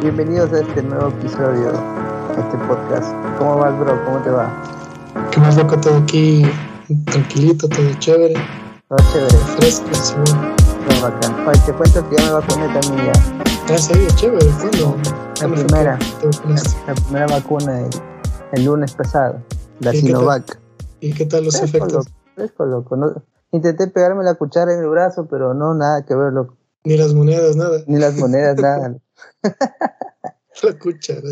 [0.00, 3.14] Bienvenidos a este nuevo episodio de este podcast.
[3.38, 4.04] ¿Cómo vas, bro?
[4.04, 4.50] ¿Cómo te va?
[5.30, 5.80] ¿Qué más loco?
[5.80, 6.44] Todo aquí
[7.06, 8.34] tranquilito, todo chévere.
[8.88, 9.36] Todo chévere.
[9.56, 10.14] Fresco, sí.
[10.24, 11.46] Todo bacán.
[11.46, 13.74] Oye, te cuento que ya me vacuné también ya.
[13.74, 14.46] Ah, sí, chévere.
[14.60, 14.96] ¿Cuándo?
[15.40, 15.98] La primera.
[16.86, 17.90] La, primera vacuna el,
[18.52, 19.42] el, lunes pasado.
[19.80, 20.60] La Sinovac.
[21.00, 22.06] ¿Y qué tal los fresco, efectos?
[22.06, 22.96] Loco, fresco, loco.
[22.96, 23.22] No,
[23.52, 26.56] intenté pegarme la cuchara en el brazo, pero no, nada que ver, loco.
[26.82, 27.78] Ni las monedas, nada.
[27.86, 28.96] Ni las monedas, nada.
[30.62, 31.28] la cuchara.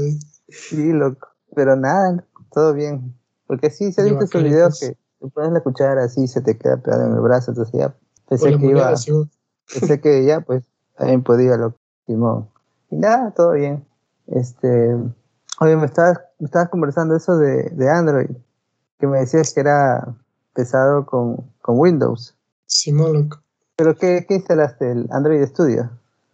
[0.48, 1.28] Sí, loco.
[1.54, 3.14] Pero nada, todo bien.
[3.46, 6.58] Porque sí, se ha visto esos videos que te pones la cuchara así se te
[6.58, 7.94] queda pegada en el brazo, entonces ya
[8.28, 8.96] pensé que iba.
[8.96, 9.12] Sí.
[9.72, 10.64] Pensé que ya, pues,
[10.96, 11.78] también podía, loco.
[12.06, 12.48] Simón.
[12.90, 13.84] Y nada, todo bien.
[14.26, 14.96] Este.
[15.60, 18.30] Oye, me estabas, me estabas conversando eso de, de Android,
[18.98, 20.14] que me decías que era
[20.54, 22.34] pesado con, con Windows.
[22.66, 23.42] Simón, loco.
[23.76, 24.90] ¿Pero qué, qué instalaste?
[24.90, 25.90] ¿El Android Studio?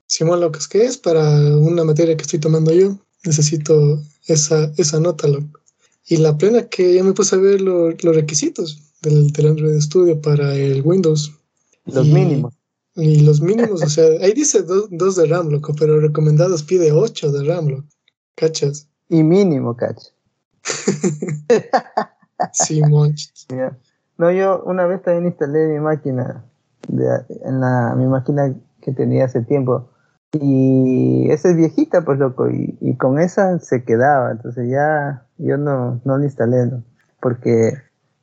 [0.08, 1.22] Simón, es que es para
[1.56, 2.96] una materia que estoy tomando yo.
[3.24, 5.60] Necesito esa, esa nota, loco.
[6.06, 9.78] Y la plena que ya me puse a ver lo, los requisitos del, del, Android
[9.80, 11.34] Studio para el Windows.
[11.84, 12.54] Los y, mínimos.
[12.96, 16.90] Y los mínimos, o sea, ahí dice 2 do, de RAM, loco, pero recomendados pide
[16.90, 17.88] 8 de RAM, loco.
[18.34, 18.88] ¿Cachas?
[19.10, 20.02] Y mínimo, cach.
[22.52, 23.14] Simón.
[23.50, 23.78] Yeah.
[24.16, 26.44] No, yo una vez también instalé mi máquina,
[26.88, 27.04] de,
[27.44, 29.90] en la, mi máquina que tenía hace tiempo.
[30.32, 35.56] Y esa es viejita, pues loco, y, y, con esa se quedaba, entonces ya yo
[35.56, 36.84] no, no la instalé, ¿no?
[37.20, 37.72] porque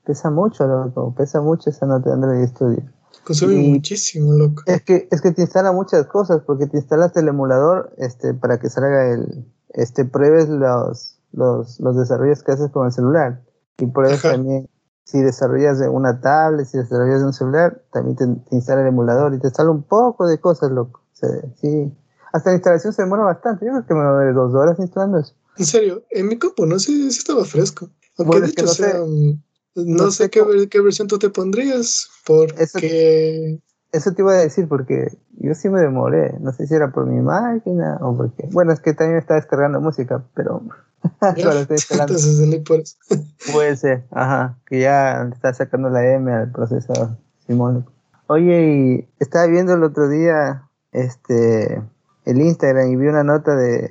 [0.05, 2.83] pesa mucho, loco, pesa mucho esa nota de Android Studio.
[3.25, 4.61] Consume y muchísimo, loco.
[4.67, 8.59] Es que, es que te instala muchas cosas, porque te instalas el emulador este, para
[8.59, 13.41] que salga el, este, pruebes los, los, los desarrollos que haces con el celular,
[13.79, 14.33] y pruebes Ajá.
[14.33, 14.69] también
[15.03, 18.87] si desarrollas de una tablet, si desarrollas de un celular, también te, te, instala el
[18.87, 21.01] emulador y te instala un poco de cosas, loco.
[21.15, 21.91] Sea, sí.
[22.33, 23.65] Hasta la instalación se demora bastante.
[23.65, 25.33] Yo creo que me va a dos horas instalando eso.
[25.57, 27.89] En serio, en mi compu no sé si estaba fresco.
[28.17, 29.37] Aunque bueno, de hecho, no, sea, sé, no,
[29.75, 33.53] no sé, qué, qué, versión tú te pondrías, porque...
[33.91, 36.37] Eso, eso, te iba a decir, porque yo sí me demoré.
[36.41, 38.49] No sé si era por mi máquina o porque...
[38.51, 40.61] Bueno, es que también estaba descargando música, pero...
[41.37, 42.15] Ya, estoy instalando.
[43.53, 44.57] Puede ser, ajá.
[44.65, 47.17] Que ya está sacando la M al procesador,
[47.47, 47.85] Simón.
[48.27, 50.64] Oye, y estaba viendo el otro día
[50.95, 51.81] este
[52.25, 53.89] el Instagram y vi una nota de.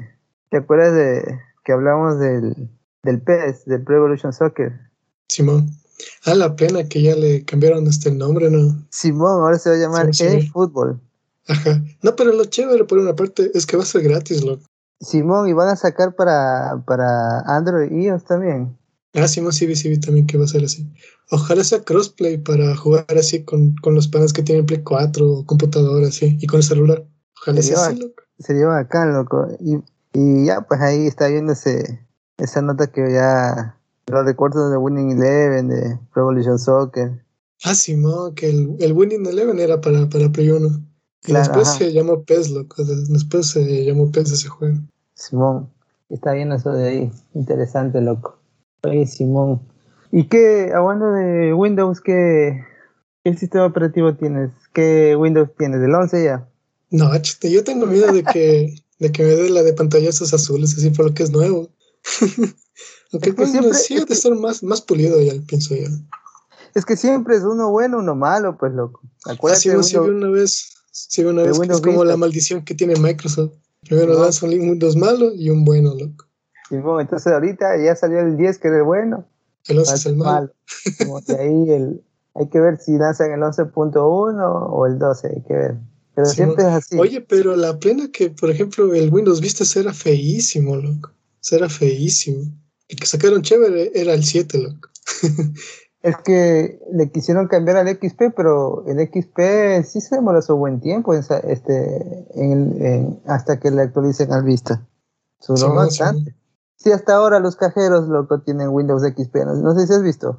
[0.50, 2.70] ¿Te acuerdas de que hablamos del,
[3.02, 4.72] del PES, del Pro Evolution Soccer?
[5.28, 5.70] Simón.
[6.26, 8.84] Ah, la pena que ya le cambiaron este nombre, ¿no?
[8.90, 11.00] Simón, ahora se va a llamar eFootball.
[11.48, 11.82] Ajá.
[12.02, 14.64] No, pero lo chévere por una parte es que va a ser gratis, loco.
[15.00, 18.76] Simón, y van a sacar para, para Android y iOS también.
[19.14, 20.90] Ah, Simón, sí, sí, sí, también que va a ser así.
[21.30, 25.46] Ojalá sea crossplay para jugar así con, con los panes que tienen Play 4 o
[25.46, 27.06] computadora, así, y con el celular.
[27.40, 28.22] Ojalá sea así, loco.
[28.40, 29.46] Sería bacán, loco.
[29.60, 29.76] Y,
[30.12, 32.00] y ya, pues ahí está viendo ese,
[32.38, 33.78] esa nota que ya.
[34.06, 37.24] Los recuerdos de Winning Eleven, de Pro Evolution Soccer.
[37.62, 40.68] Ah, Simón, que el, el Winning Eleven era para, para Play 1.
[40.68, 41.78] Y claro, después ajá.
[41.78, 42.84] se llamó PES, loco.
[42.84, 44.78] Después se llamó PES ese juego.
[45.14, 45.70] Simón,
[46.10, 47.12] está bien eso de ahí.
[47.32, 48.38] Interesante, loco.
[48.84, 49.60] Oye, Simón.
[50.12, 52.64] ¿Y qué, hablando de Windows, qué,
[53.24, 54.50] qué sistema operativo tienes?
[54.72, 55.80] ¿Qué Windows tienes?
[55.80, 56.48] ¿Del 11 ya?
[56.90, 60.76] No, chiste, yo tengo miedo de que, de que me dé la de pantallazos azules,
[60.76, 61.70] así por lo que es nuevo.
[63.12, 65.88] Aunque es que siempre, sí es de estar más, más pulido ya, pienso yo.
[66.74, 69.00] Es que siempre es uno bueno, uno malo, pues, loco.
[69.24, 72.04] Acuérdate Así sí, una vez, sí, una vez que es como Vista.
[72.04, 73.52] la maldición que tiene Microsoft.
[73.82, 74.22] Primero no.
[74.22, 76.26] lanza un Windows malo y un bueno, loco.
[76.68, 79.26] Sí, bueno, entonces ahorita ya salió el 10 que es el bueno.
[79.66, 80.30] El 11 es el malo.
[80.30, 80.52] malo.
[80.98, 82.02] Como que ahí el,
[82.34, 85.76] hay que ver si lanzan el 11.1 o el 12, hay que ver.
[86.14, 86.70] Pero sí, siempre no.
[86.70, 86.98] es así.
[86.98, 91.10] Oye, pero la plena que, por ejemplo, el Windows Vista era feísimo, loco.
[91.50, 92.44] Era feísimo.
[92.88, 94.88] El que sacaron chévere era el 7, loco.
[96.02, 100.80] es que le quisieron cambiar al XP, pero el XP sí se demoró su buen
[100.80, 104.86] tiempo en, este, en, en, hasta que le actualicen al Vista.
[105.46, 106.30] Duró sí, bastante.
[106.30, 106.36] Sí.
[106.76, 109.34] Sí, hasta ahora los cajeros, loco, tienen Windows XP.
[109.46, 110.38] No, no sé si has visto.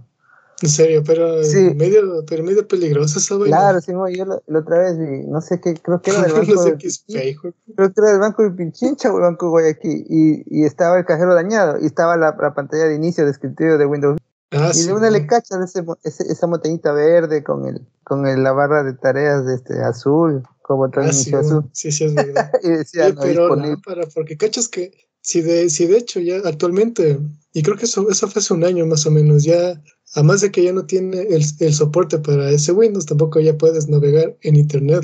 [0.62, 1.74] En serio, pero sí.
[1.76, 3.58] medio, pero medio peligrosa esa vaina.
[3.58, 6.32] Claro, sí, yo la, la, otra vez vi, no sé qué, creo que era del
[6.34, 6.54] banco.
[6.54, 7.54] no sé de, qué es feo.
[7.76, 10.06] Creo que era del banco de Pinchincha o el banco de Guayaquil.
[10.10, 13.78] Y, y estaba el cajero dañado y estaba la, la pantalla de inicio de escritorio
[13.78, 14.18] de Windows.
[14.52, 18.28] Ah, y sí, de una le cachas ese, ese, esa montañita verde con el con
[18.28, 21.68] el, la barra de tareas de este azul, como ah, sí, azul.
[21.74, 22.52] Sí, sí, es verdad.
[22.64, 24.92] y decía, sí, no, pero no, para, porque cachas que
[25.26, 27.20] si de, si de hecho ya actualmente,
[27.54, 29.82] y creo que eso, eso fue hace un año más o menos, ya
[30.16, 33.90] Además de que ya no tiene el, el, soporte para ese Windows, tampoco ya puedes
[33.90, 35.04] navegar en Internet.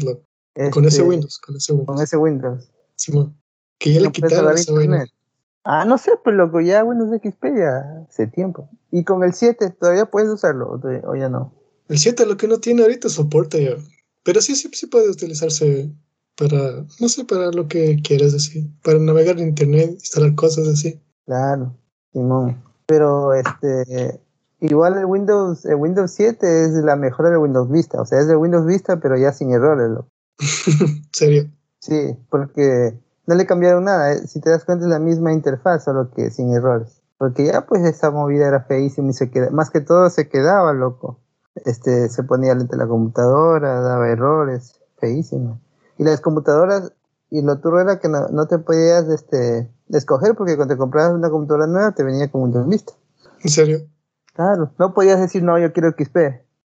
[0.55, 1.87] Este, con ese Windows, con ese Windows.
[1.87, 2.71] Con ese Windows.
[2.95, 3.35] Simón.
[3.77, 4.73] Que ya le quitaron esa
[5.63, 8.69] Ah, no sé, pues loco, ya Windows XP ya hace tiempo.
[8.89, 11.53] ¿Y con el 7 todavía puedes usarlo o, ya no?
[11.87, 13.75] El 7 lo que no tiene ahorita es soporte ya.
[14.23, 15.91] Pero sí, sí, sí puede utilizarse
[16.41, 18.67] para, no sé, para lo que quieras decir.
[18.83, 20.99] Para navegar en internet, instalar cosas así.
[21.25, 21.75] Claro,
[22.11, 22.63] Simón.
[22.87, 24.19] Pero este,
[24.59, 28.01] igual el Windows, el Windows 7 es la mejora de Windows Vista.
[28.01, 30.09] O sea, es de Windows Vista, pero ya sin errores, loco.
[31.13, 31.51] ¿Serio?
[31.79, 32.97] Sí, porque
[33.27, 34.13] no le cambiaron nada.
[34.13, 37.01] Eh, si te das cuenta es la misma interfaz, solo que sin errores.
[37.19, 40.73] Porque ya pues esa movida era feísima y se queda, más que todo se quedaba
[40.73, 41.19] loco.
[41.65, 45.59] Este, se ponía lente la computadora, daba errores, feísimo.
[46.01, 46.91] Y las computadoras,
[47.29, 51.29] y lo turro era que no, te podías este, escoger porque cuando te comprabas una
[51.29, 52.93] computadora nueva te venía con Windows Vista.
[53.43, 53.81] ¿En serio?
[54.33, 56.17] Claro, no podías decir no, yo quiero XP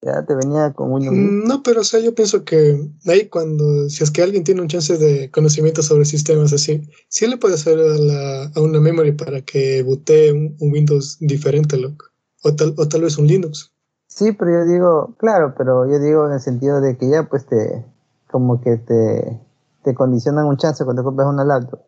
[0.02, 1.16] ya te venía con Windows.
[1.16, 4.60] Mm, no, pero o sea, yo pienso que ahí cuando, si es que alguien tiene
[4.60, 8.80] un chance de conocimiento sobre sistemas así, sí le puede hacer a, la, a una
[8.80, 12.06] memory para que botee un, Windows diferente, loco.
[12.42, 13.72] O tal, o tal vez un Linux.
[14.08, 17.46] Sí, pero yo digo, claro, pero yo digo en el sentido de que ya pues
[17.46, 17.86] te,
[18.32, 19.40] como que te,
[19.84, 21.80] te condicionan un chance cuando compras una laptop.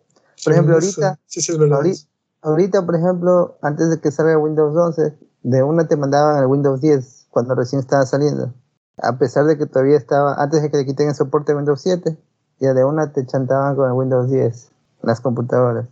[0.45, 1.81] Por ejemplo, ahorita, sí, sí, verdad.
[2.43, 6.81] ahorita, por ejemplo, antes de que salga Windows 11, de una te mandaban el Windows
[6.81, 8.53] 10 cuando recién estaba saliendo.
[8.99, 11.81] A pesar de que todavía estaba, antes de que le quiten el soporte de Windows
[11.83, 12.17] 7,
[12.61, 14.71] ya de una te chantaban con el Windows 10,
[15.03, 15.89] las computadoras.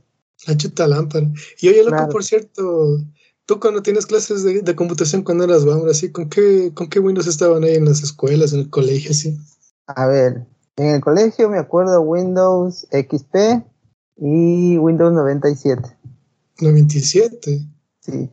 [0.47, 1.27] La chuta lámpara.
[1.61, 2.99] Y oye, loco, por cierto,
[3.47, 7.27] tú cuando tienes clases de, computación cuando eras vamos así, ¿con qué, ¿con qué Windows
[7.27, 9.39] estaban ahí en las escuelas, en el colegio, así?
[9.87, 10.47] A ver,
[10.77, 13.65] en el colegio me acuerdo Windows XP
[14.17, 15.97] y Windows 97.
[16.61, 17.69] 97.
[18.01, 18.31] Sí.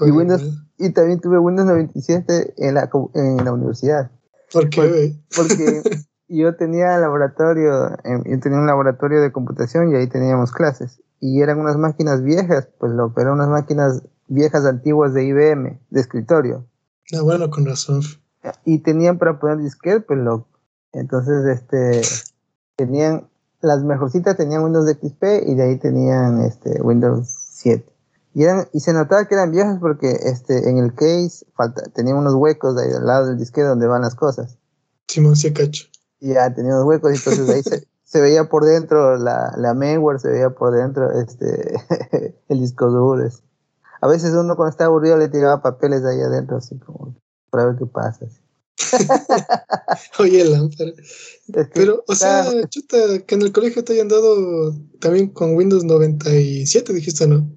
[0.00, 0.42] y Windows,
[0.78, 4.10] y también tuve Windows 97 en la, en la universidad.
[4.52, 5.14] ¿Por qué?
[5.34, 5.82] Porque,
[6.28, 11.02] yo tenía laboratorio, yo tenía un laboratorio de computación y ahí teníamos clases.
[11.20, 16.00] Y eran unas máquinas viejas, pues lo, eran unas máquinas viejas antiguas de IBM, de
[16.00, 16.66] escritorio.
[17.12, 18.02] Ah, bueno, con razón.
[18.64, 20.46] Y tenían para poner disquete, pues lo.
[20.92, 22.02] Entonces, este,
[22.76, 23.28] tenían,
[23.60, 27.84] las mejorcitas tenían Windows XP y de ahí tenían este, Windows 7.
[28.34, 32.34] Y, y se notaba que eran viejas porque este, en el case falta, tenía unos
[32.34, 34.56] huecos ahí al lado del disquete donde van las cosas.
[35.08, 35.86] Simón, sí, cacho.
[36.20, 40.20] Ya tenía unos huecos y entonces ahí se, se, veía por dentro la, la mainware,
[40.20, 41.74] se veía por dentro este,
[42.48, 43.28] el disco duro.
[44.00, 47.14] A veces uno cuando estaba aburrido le tiraba papeles ahí adentro, así como
[47.50, 48.26] para ver qué pasa.
[50.18, 50.92] Oye, lámpara.
[51.74, 52.96] Pero, o sea, chuta,
[53.26, 57.50] que en el colegio te hayan dado también con Windows 97, dijiste, ¿no?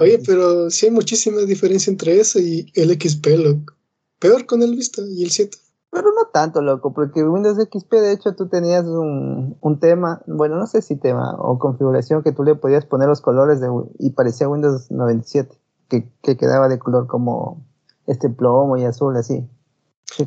[0.00, 3.74] Oye, pero sí hay muchísima diferencia entre eso y el XP, loco.
[4.18, 5.56] Peor con el Vista y el 7.
[5.90, 10.66] Pero no tanto, loco, porque Windows XP, de hecho, tú tenías un, tema, bueno, no
[10.66, 13.68] sé si tema o configuración que tú le podías poner los colores de,
[13.98, 15.58] y parecía Windows 97,
[15.88, 17.66] que, que quedaba de color como
[18.06, 19.48] este plomo y azul, así.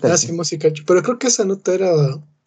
[0.03, 0.69] Ah, sí, música.
[0.85, 1.91] Pero creo que esa nota era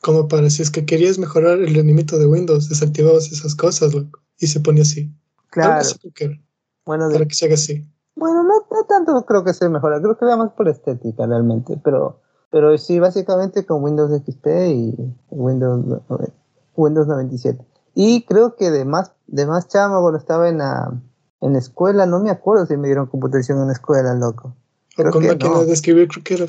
[0.00, 4.20] como para si es que querías mejorar el rendimiento de Windows, desactivabas esas cosas, loco,
[4.38, 5.10] y se pone así.
[5.50, 5.84] Claro.
[6.84, 7.84] Bueno, para que se haga así.
[8.14, 12.20] Bueno, no, tanto creo que se mejora, creo que era más por estética realmente, pero,
[12.50, 14.94] pero sí, básicamente con Windows XP y
[15.30, 16.02] Windows,
[16.74, 17.64] Windows 97.
[17.94, 20.92] Y creo que de más, de más chamo cuando estaba en la,
[21.40, 24.54] en la escuela, no me acuerdo si me dieron computación en la escuela, loco.
[24.94, 26.46] Creo con máquina de escribir, creo que era.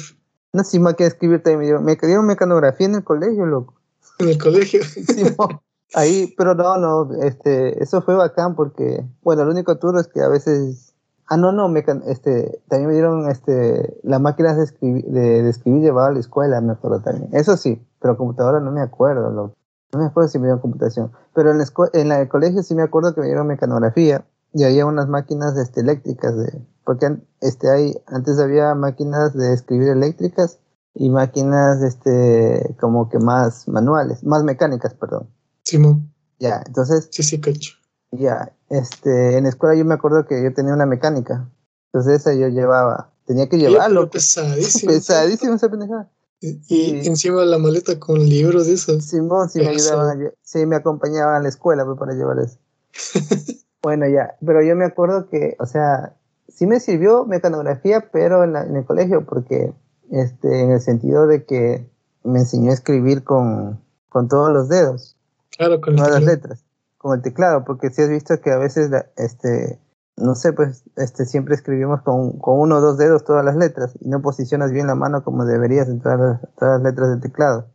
[0.54, 1.86] No, sí, máquina de escribir también me dieron.
[1.86, 3.76] Me dieron mecanografía en el colegio, loco.
[4.20, 4.82] En el colegio.
[5.94, 10.22] Ahí, pero no, no, este, eso fue bacán porque, bueno, el único turno es que
[10.22, 10.94] a veces,
[11.28, 15.84] ah, no, no, me, este, también me dieron, este, las máquinas de escribir, de, escribir
[15.84, 17.30] llevaba a la escuela, me acuerdo también.
[17.32, 19.54] Eso sí, pero computadora no me acuerdo, no
[19.98, 21.14] me acuerdo si me dieron computación.
[21.34, 24.86] Pero en, la en el colegio sí me acuerdo que me dieron mecanografía y había
[24.86, 30.60] unas máquinas, este, eléctricas de, porque, este, hay, antes había máquinas de escribir eléctricas
[30.94, 35.28] y máquinas, este, como que más manuales, más mecánicas, perdón.
[35.66, 36.14] Simón.
[36.40, 37.10] Ya, entonces.
[37.12, 37.74] Sí, sí, cacho.
[38.12, 41.52] Ya, este, en la escuela yo me acuerdo que yo tenía una mecánica.
[41.92, 44.10] Entonces esa yo llevaba, tenía que llevarlo.
[44.10, 44.94] pesadísimo.
[44.94, 46.10] pesadísimo esa pendejada.
[46.40, 49.02] Y, encima la maleta con libros de eso.
[49.02, 52.60] Simón, sí me ayudaban, sí me acompañaba a la escuela pues, para llevar eso.
[53.84, 56.14] bueno, ya, pero yo me acuerdo que, o sea,
[56.58, 59.74] sí me sirvió mecanografía, pero en, en el colegio, porque,
[60.10, 61.88] este, en el sentido de que
[62.24, 65.16] me enseñó a escribir con, con todos los dedos.
[65.56, 66.66] Claro, con las letras,
[66.98, 69.80] con el teclado, porque si has visto que a veces, este,
[70.16, 73.96] no sé, pues este, siempre escribimos con, con, uno o dos dedos todas las letras
[74.00, 77.68] y no posicionas bien la mano como deberías en todas las, letras del teclado.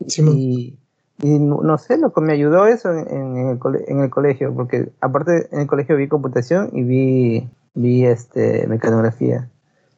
[0.00, 0.76] y,
[1.22, 5.48] Y no, sé, lo que me ayudó eso en, el, en el colegio, porque aparte
[5.52, 9.50] en el colegio vi computación y vi, vi este, mecanografía.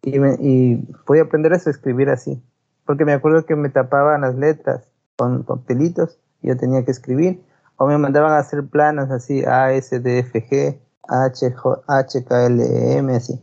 [0.02, 2.40] Y, me, y pude aprender a escribir así,
[2.84, 4.84] porque me acuerdo que me tapaban las letras
[5.16, 7.40] con papelitos y yo tenía que escribir,
[7.76, 10.78] o me mandaban a hacer planos así, A, S, D, F, G,
[11.08, 11.54] H,
[11.88, 13.40] H, K, L, M, así.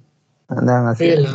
[0.48, 1.06] Andaban así.
[1.06, 1.28] Oye,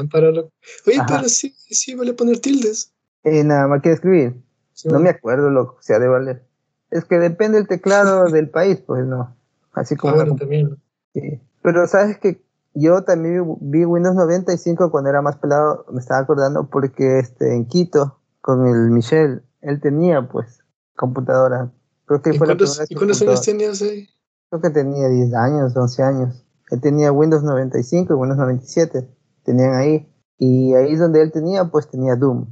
[0.87, 2.93] Oye pero sí, sí vale poner tildes.
[3.25, 4.37] Y nada más que escribir.
[4.85, 6.45] No me acuerdo, lo que sea de valer.
[6.91, 9.37] Es que depende el teclado del país, pues no.
[9.73, 10.21] Así como.
[10.21, 10.77] Ah, también.
[11.15, 11.41] Sí.
[11.63, 12.41] Pero sabes que
[12.75, 17.67] yo también vi Windows 95 cuando era más pelado, me estaba acordando, porque este, en
[17.67, 20.61] Quito, con el Michel, él tenía pues
[20.97, 21.73] computadora.
[22.07, 24.09] Creo que ¿Y, fue cuántos, ¿y cuántos años tenías ahí?
[24.49, 26.45] Creo que tenía 10 años, 11 años.
[26.71, 29.09] Él tenía Windows 95 y Windows 97.
[29.45, 30.09] Tenían ahí.
[30.39, 32.47] Y ahí donde él tenía, pues tenía Doom.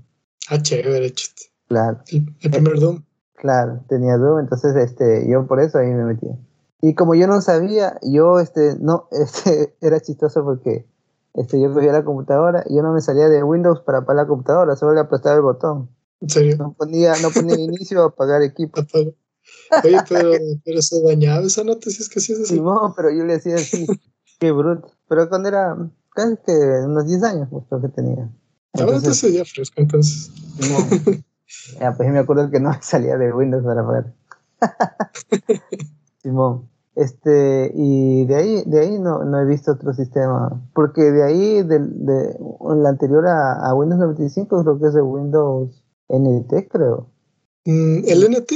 [0.49, 1.13] Ah, chévere,
[1.69, 2.01] Claro.
[2.09, 3.05] El, primer Doom.
[3.35, 6.27] Claro, tenía Doom, entonces este, yo por eso ahí me metí.
[6.81, 10.87] Y como yo no sabía, yo este, no, este, era chistoso porque
[11.35, 14.29] este, yo cogía la computadora y yo no me salía de Windows para apagar la
[14.29, 15.91] computadora, solo le apretaba el botón.
[16.21, 16.57] ¿En serio?
[16.57, 18.81] No ponía, no ponía inicio a apagar equipo.
[19.85, 20.33] Oye, pero,
[20.65, 22.61] pero se dañaba esa nota, si es que sí es así.
[22.61, 23.87] No, pero yo le decía así,
[24.39, 24.91] qué bruto.
[25.09, 25.77] Pero cuando era
[26.15, 28.31] casi que unos 10 años, pues creo que tenía.
[28.73, 30.31] Ahora entonces ya fresco, entonces.
[31.81, 34.15] Ya, pues me acuerdo que no salía de Windows para poder.
[36.27, 36.69] Simón.
[36.97, 40.61] Este, y de ahí, de ahí no, no he visto otro sistema.
[40.75, 45.83] Porque de ahí, de, de la anterior a, Windows 95, creo que es de Windows
[46.09, 47.11] NT, creo.
[47.67, 48.51] Mm, el NT,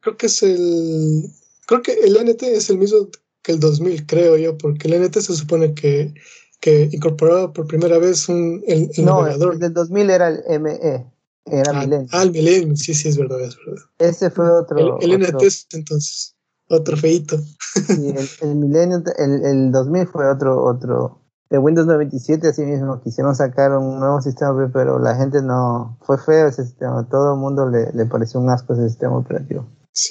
[0.00, 1.30] creo que es el.
[1.66, 3.08] Creo que el NT es el mismo
[3.42, 6.14] que el 2000, creo yo, porque el NT se supone que,
[6.60, 9.54] que incorporaba por primera vez un, el, el no, navegador.
[9.54, 11.06] el del 2000 era el ME.
[11.46, 13.82] Era ah, Ah, el Millennium, sí, sí, es verdad, es verdad.
[13.98, 15.00] Ese fue otro.
[15.00, 16.36] El, el NT entonces,
[16.70, 17.36] otro feito.
[17.38, 21.18] Sí, el, el Millennium, el, el 2000 fue otro, otro.
[21.50, 25.98] De Windows 97, así mismo, quisieron sacar un nuevo sistema, pero la gente no.
[26.02, 29.66] Fue feo ese sistema, todo el mundo le, le pareció un asco ese sistema operativo.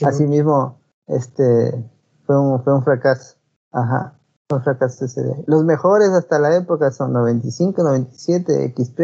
[0.05, 1.89] así mismo, este.
[2.25, 3.37] Fue un, fue un fracaso.
[3.71, 4.19] Ajá.
[4.49, 5.21] Fue un fracaso ese.
[5.47, 8.99] Los mejores hasta la época son 95, 97, XP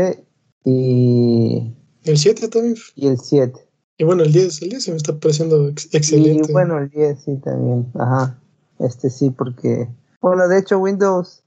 [0.65, 2.75] y el 7 también.
[2.95, 3.64] Y el 7.
[3.97, 6.49] Y bueno, el 10, el 10 se me está pareciendo excelente.
[6.49, 7.91] Y bueno, el 10 sí también.
[7.95, 8.39] Ajá.
[8.79, 9.89] Este sí, porque.
[10.21, 11.43] Bueno, de hecho, Windows,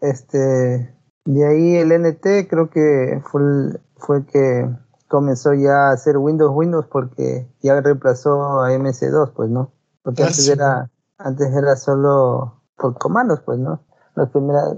[0.00, 0.94] este.
[1.24, 4.68] De ahí el NT creo que fue el, fue que
[5.08, 9.72] comenzó ya a hacer Windows Windows porque ya reemplazó a MS2, pues, ¿no?
[10.02, 13.84] Porque ah, antes era antes era solo por comandos, pues, ¿no?
[14.14, 14.76] Las primeras.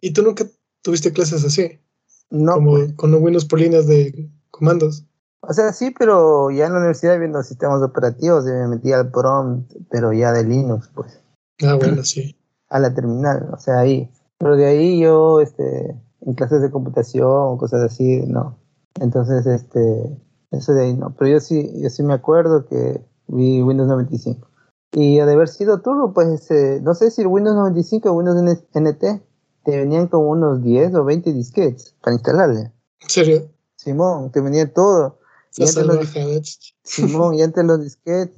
[0.00, 0.44] ¿Y tú nunca
[0.82, 1.80] tuviste clases así?
[2.30, 2.54] No.
[2.54, 2.92] Como pues.
[2.94, 5.06] con Windows por líneas de comandos.
[5.48, 9.72] O sea, sí, pero ya en la universidad viendo sistemas operativos me metí al prompt,
[9.90, 11.20] pero ya de Linux, pues.
[11.62, 12.36] Ah, bueno, sí.
[12.68, 14.10] A la terminal, o sea, ahí.
[14.38, 18.58] Pero de ahí yo, este, en clases de computación cosas así, no.
[19.00, 20.18] Entonces, este,
[20.50, 21.14] eso de ahí no.
[21.16, 24.48] Pero yo sí, yo sí me acuerdo que vi Windows 95.
[24.92, 29.22] Y de haber sido turbo, pues, este, no sé si Windows 95 o Windows NT
[29.64, 32.72] te venían como unos 10 o 20 disquetes para instalarle.
[33.00, 33.48] ¿En serio?
[33.76, 35.18] Simón, te venía todo.
[35.56, 38.36] Y antes los, Simón, y antes los disquetes,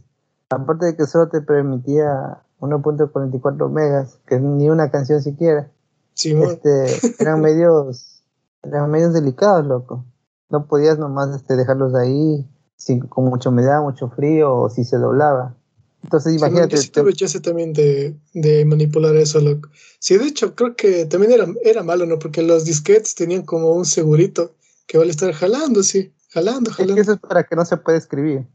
[0.51, 5.71] aparte de que solo te permitía 1.44 megas, que ni una canción siquiera,
[6.15, 6.51] Simón.
[6.51, 8.23] Este, eran medios,
[8.63, 10.05] eran medios delicados, loco.
[10.51, 14.97] No podías nomás este, dejarlos ahí sin, con mucha humedad, mucho frío, o si se
[14.97, 15.57] doblaba.
[16.03, 16.77] Entonces, imagínate.
[16.77, 19.69] Sí, te también de, de, manipular eso, loco.
[19.99, 22.19] Sí, de hecho, creo que también era, era malo, ¿no?
[22.19, 24.55] Porque los disquetes tenían como un segurito
[24.87, 26.93] que vale estar jalando, sí, jalando, jalando.
[26.93, 28.47] Es que eso es para que no se pueda escribir.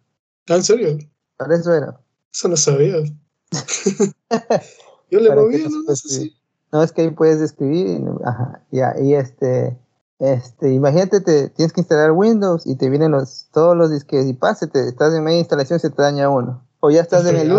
[0.50, 0.98] ¿Ah, en serio?
[1.38, 2.00] Para eso era.
[2.34, 2.96] Eso no sabía.
[5.12, 5.94] Yo le movía, no, no,
[6.72, 9.78] no, es que ahí puedes escribir, ajá, ya, y este,
[10.18, 14.34] este, imagínate, te, tienes que instalar Windows y te vienen los, todos los disques y
[14.34, 16.68] pásate, estás en media instalación se te daña uno.
[16.80, 17.50] O ya estás en el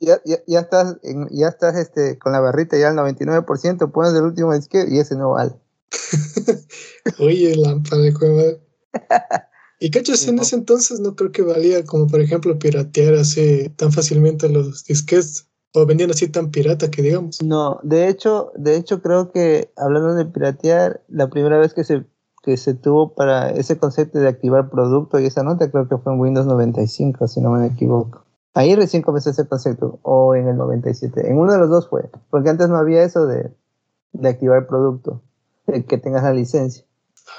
[0.00, 4.14] ya, ya, ya, estás, en, ya estás este, con la barrita ya al 99%, pones
[4.14, 5.52] el último disque y ese no vale.
[7.18, 8.58] Oye, lámpara de cueva.
[9.84, 13.92] Y cachas, en ese entonces no creo que valía como, por ejemplo, piratear así tan
[13.92, 17.42] fácilmente los disquets o vendían así tan pirata que digamos.
[17.42, 22.06] No, de hecho, de hecho creo que hablando de piratear, la primera vez que se
[22.42, 26.14] que se tuvo para ese concepto de activar producto y esa nota creo que fue
[26.14, 28.24] en Windows 95, si no me equivoco.
[28.54, 31.28] Ahí recién comenzó ese concepto, o en el 97.
[31.28, 33.50] En uno de los dos fue, porque antes no había eso de,
[34.14, 35.20] de activar producto
[35.66, 36.86] que tengas la licencia.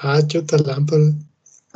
[0.00, 1.02] Ah, chuta lámpara.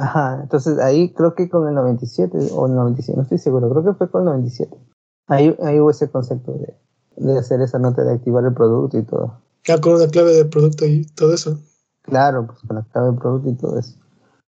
[0.00, 3.84] Ajá, entonces ahí creo que con el 97 o el 97, no estoy seguro, creo
[3.84, 4.74] que fue con el 97.
[5.26, 6.74] Ahí, ahí hubo ese concepto de,
[7.16, 9.42] de hacer esa nota de activar el producto y todo.
[9.68, 11.58] Ah, con la clave del producto y todo eso.
[12.00, 13.98] Claro, pues con la clave del producto y todo eso.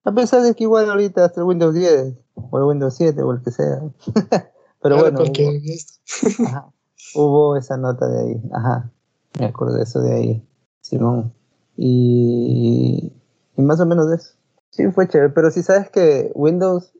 [0.05, 3.33] A pesar de que igual ahorita hasta el Windows 10 o el Windows 7 o
[3.33, 3.83] el que sea.
[4.81, 6.73] Pero bueno, hubo, ajá,
[7.15, 8.43] hubo esa nota de ahí.
[8.55, 8.91] Ajá,
[9.39, 10.49] me acuerdo de eso de ahí,
[10.81, 11.35] Simón.
[11.77, 13.13] Y,
[13.55, 14.33] y más o menos de eso.
[14.73, 16.93] Sí, fue chévere, pero si sabes que Windows,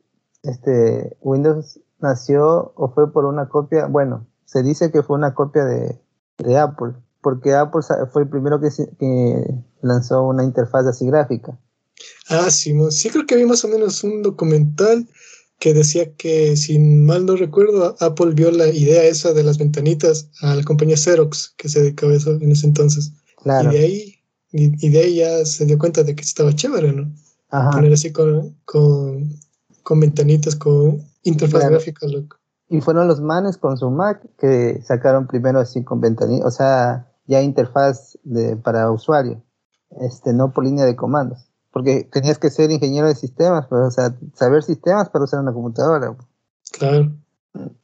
[0.43, 5.65] este, Windows nació o fue por una copia, bueno, se dice que fue una copia
[5.65, 5.99] de,
[6.37, 11.59] de Apple, porque Apple fue el primero que, que, lanzó una interfaz así gráfica.
[12.29, 15.09] Ah, sí, sí creo que vi más o menos un documental
[15.59, 20.29] que decía que, si mal no recuerdo, Apple vio la idea esa de las ventanitas
[20.41, 23.13] a la compañía Xerox, que se dedicaba a eso en ese entonces.
[23.41, 23.71] Claro.
[23.71, 24.15] Y de ahí,
[24.51, 27.11] y de ahí ya se dio cuenta de que estaba chévere, ¿no?
[27.71, 32.37] Poner así con, con, ventanitas, con interfaz gráfica, loco.
[32.67, 37.07] Y fueron los manes con su Mac que sacaron primero así con ventanitas, o sea,
[37.27, 39.43] ya interfaz de, para usuario,
[40.01, 41.47] este, no por línea de comandos.
[41.71, 45.53] Porque tenías que ser ingeniero de sistemas, pues, o sea, saber sistemas para usar una
[45.53, 46.15] computadora.
[46.71, 47.11] Claro.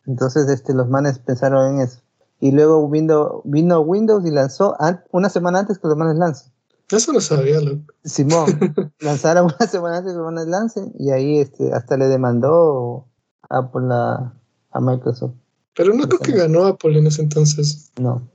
[0.07, 1.99] Entonces, este, los manes pensaron en eso.
[2.39, 4.75] Y luego vino, vino Windows y lanzó
[5.11, 6.51] una semana antes que los manes lancen.
[6.91, 7.93] Eso lo sabía, loco.
[8.03, 8.47] Simón,
[8.99, 13.07] lanzaron una semana antes que van lancen y ahí este, hasta le demandó
[13.49, 14.33] Apple a,
[14.71, 15.33] a Microsoft.
[15.75, 17.91] Pero no creo que ganó Apple en ese entonces.
[17.99, 18.27] No.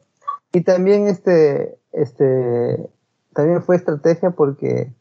[0.52, 2.88] Y también este, este,
[3.34, 4.94] también fue estrategia porque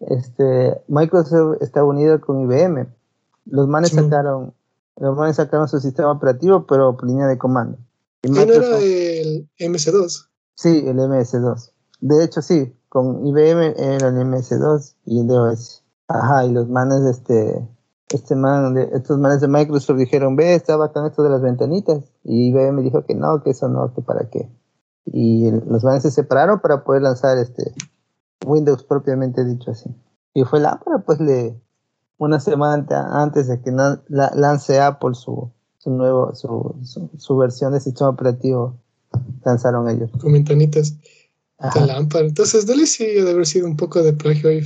[0.00, 2.86] este, Microsoft está unido con IBM.
[3.46, 4.54] Los manes sacaron,
[4.96, 7.78] los manes sacaron su sistema operativo, pero por línea de comando.
[8.22, 10.28] Y no era el MS2?
[10.54, 11.72] Sí, el MS2.
[12.00, 15.82] De hecho, sí, con IBM era el MS2 y el DOS.
[16.08, 17.66] Ajá, y los manes, este,
[18.10, 22.04] este man, de, estos manes de Microsoft dijeron, ve, está bacán esto de las ventanitas.
[22.22, 24.46] Y IBM dijo que no, que eso no, que para qué.
[25.06, 27.72] Y los manes se separaron para poder lanzar este
[28.44, 29.88] Windows propiamente dicho así.
[30.34, 31.58] Y fue lámpara, pues le,
[32.18, 32.84] una semana
[33.22, 33.70] antes de que
[34.10, 36.76] lance Apple su, su nuevo, su,
[37.16, 38.76] su, versión de sistema operativo,
[39.46, 40.10] lanzaron ellos.
[40.20, 40.98] Con ventanitas
[41.74, 42.26] de lámpara.
[42.26, 44.62] Entonces, Deli sí debe haber sido un poco de plagio ahí.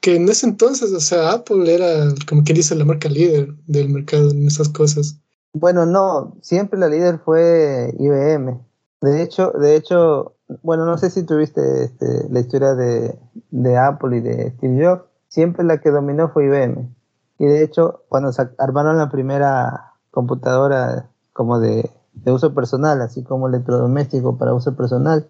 [0.00, 3.90] Que en ese entonces, o sea, Apple era, como que dice, la marca líder del
[3.90, 5.18] mercado en esas cosas.
[5.52, 8.60] Bueno, no, siempre la líder fue IBM.
[9.00, 13.18] De hecho, de hecho, bueno, no sé si tuviste este, la historia de,
[13.50, 15.02] de, Apple y de Steve Jobs.
[15.28, 16.94] Siempre la que dominó fue IBM.
[17.38, 23.48] Y de hecho, cuando armaron la primera computadora como de, de uso personal, así como
[23.48, 25.28] electrodoméstico para uso personal,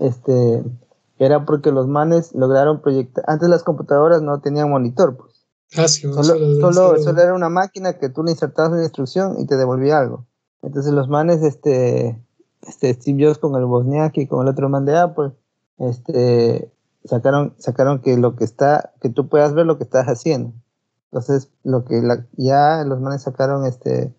[0.00, 0.62] este,
[1.18, 5.46] era porque los manes lograron proyectar, antes las computadoras no tenían monitor, pues.
[5.76, 9.56] Ah, solo, solo, solo, era una máquina que tú le insertabas una instrucción y te
[9.56, 10.26] devolvía algo.
[10.60, 12.22] Entonces los manes, este,
[12.66, 15.32] este Steve Jobs con el Bosniak y con el otro man de Apple,
[15.78, 16.70] este,
[17.04, 20.52] sacaron, sacaron que lo que está, que tú puedas ver lo que estás haciendo.
[21.10, 22.02] Entonces, lo que
[22.36, 24.14] ya los manes sacaron, este,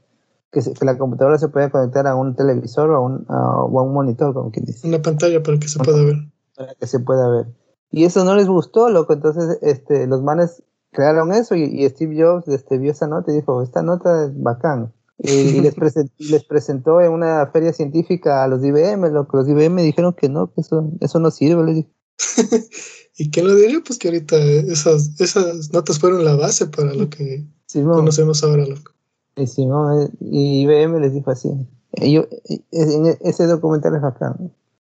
[0.53, 3.93] que, la computadora se puede conectar a un televisor o a un, o a un
[3.93, 4.87] monitor, como quien dice.
[4.87, 6.15] Una pantalla para que se pueda ver.
[6.55, 7.47] Para que se pueda ver.
[7.91, 9.13] Y eso no les gustó, loco.
[9.13, 13.63] Entonces, este, los manes crearon eso y, Steve Jobs este, vio esa nota y dijo,
[13.63, 14.93] esta nota es bacán.
[15.17, 19.49] Y, les, presentó, les presentó en una feria científica a los IBM, lo que los
[19.49, 21.85] IBM dijeron que no, que eso, eso no sirve, les
[23.17, 23.79] ¿Y quién lo diría?
[23.85, 28.92] Pues que ahorita esas, esas notas fueron la base para lo que conocemos ahora, loco.
[29.35, 31.49] Y Simón, y IBM les dijo así.
[31.93, 32.27] Yo,
[32.71, 34.35] en ese documental es acá,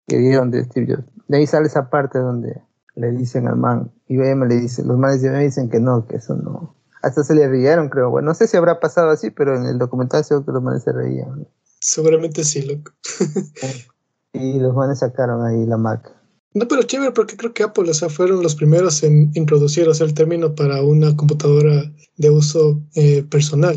[0.06, 1.08] que vieron de Steve Jobs.
[1.28, 2.60] De ahí sale esa parte donde
[2.94, 6.16] le dicen al man, IBM le dice, los manes de IBM dicen que no, que
[6.16, 6.74] eso no.
[7.02, 8.10] Hasta se le rieron, creo.
[8.10, 10.84] Bueno, no sé si habrá pasado así, pero en el documental seguro que los manes
[10.84, 11.48] se reían.
[11.80, 12.92] Seguramente sí, loco.
[14.32, 16.12] y los manes sacaron ahí la Mac.
[16.54, 19.94] No, pero chévere, porque creo que Apple, o sea, fueron los primeros en introducir, o
[19.94, 23.76] sea, el término para una computadora de uso eh, personal.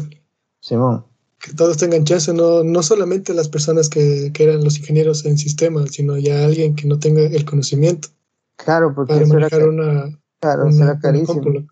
[0.66, 1.06] Simón.
[1.40, 5.38] Que todos tengan chance, no, no solamente las personas que, que eran los ingenieros en
[5.38, 8.08] sistemas, sino ya alguien que no tenga el conocimiento.
[8.56, 10.20] Claro, porque para manejar una.
[10.40, 11.68] Claro, será carísimo.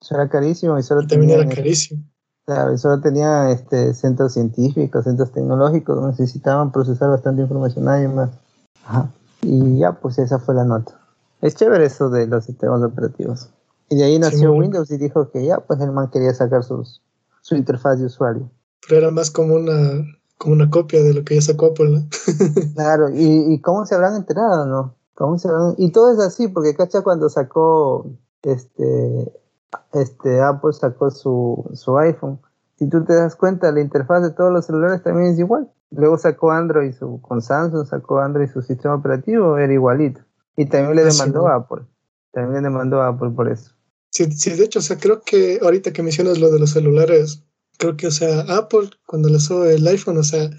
[0.00, 2.02] Será carísimo y solo También era carísimo.
[2.46, 8.30] Claro, y solo tenía este, centros científicos, centros tecnológicos, necesitaban procesar bastante información, nadie más.
[8.86, 9.10] Ajá.
[9.42, 10.98] Y ya, pues esa fue la nota.
[11.42, 13.50] Es chévere eso de los sistemas operativos.
[13.90, 17.02] Y de ahí nació Windows y dijo que ya, pues el man quería sacar sus,
[17.40, 18.50] su interfaz de usuario.
[18.86, 20.04] Pero era más como una,
[20.38, 22.08] como una copia de lo que ya sacó Apple,
[22.74, 24.94] claro, y, y cómo se habrán enterado, ¿no?
[25.14, 28.06] ¿Cómo se Y todo es así, porque cacha cuando sacó
[28.42, 29.40] este
[29.92, 32.40] este, Apple sacó su, su iPhone.
[32.76, 35.70] Si tú te das cuenta, la interfaz de todos los celulares también es igual.
[35.90, 40.20] Luego sacó Android su, con Samsung, sacó Android su sistema operativo, era igualito.
[40.56, 41.82] Y también le ah, demandó a Apple.
[42.32, 43.72] También le demandó a Apple por eso.
[44.10, 47.42] Sí, sí, de hecho, o sea, creo que ahorita que mencionas lo de los celulares,
[47.78, 50.50] creo que, o sea, Apple, cuando lanzó el iPhone, o sea,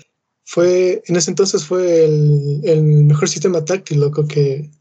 [0.46, 4.72] fue, en ese entonces fue el, el mejor sistema táctil, loco, que,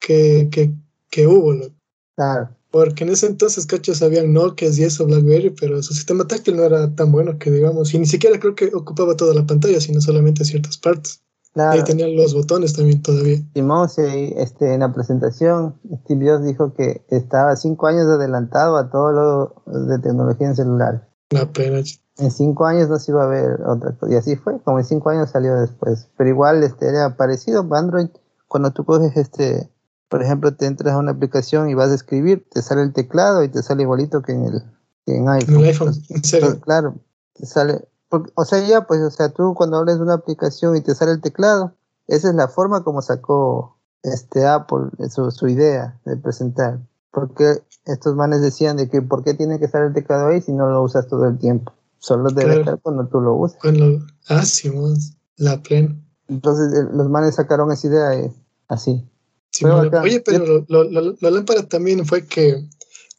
[0.00, 0.72] que, que,
[1.10, 1.74] que hubo, loco.
[2.16, 2.56] Claro.
[2.70, 6.64] Porque en ese entonces, cachos, habían Nokia y eso, BlackBerry, pero su sistema táctil no
[6.64, 10.00] era tan bueno que digamos, y ni siquiera creo que ocupaba toda la pantalla, sino
[10.00, 11.22] solamente ciertas partes.
[11.56, 13.38] Ahí tenían los botones también todavía.
[13.54, 19.12] Simón, este, en la presentación, Steve Jobs dijo que estaba cinco años adelantado a todo
[19.12, 21.08] lo de tecnología en celular.
[21.30, 21.82] La pena.
[22.18, 24.12] En cinco años no se iba a ver otra cosa.
[24.12, 26.08] Y así fue, como en cinco años salió después.
[26.16, 27.66] Pero igual este, era parecido.
[27.72, 28.08] Android,
[28.48, 29.70] cuando tú coges este
[30.08, 33.42] por ejemplo, te entras a una aplicación y vas a escribir, te sale el teclado
[33.42, 34.62] y te sale igualito que en el,
[35.06, 35.54] en iPhone.
[35.54, 36.60] En el iPhone, en serio.
[36.60, 36.94] claro,
[37.34, 37.88] te sale.
[38.10, 41.12] O sea, ya, pues, o sea, tú cuando hables de una aplicación y te sale
[41.12, 41.74] el teclado,
[42.06, 46.80] esa es la forma como sacó este Apple su, su idea de presentar.
[47.10, 50.52] Porque estos manes decían de que por qué tiene que estar el teclado ahí si
[50.52, 51.72] no lo usas todo el tiempo.
[51.98, 53.58] Solo debe estar cuando tú lo usas.
[53.60, 54.70] Cuando, ah, sí,
[55.36, 55.96] la plena.
[56.28, 58.32] Entonces los manes sacaron esa idea eh,
[58.68, 59.08] así.
[60.02, 62.68] Oye, pero la lámpara también fue que,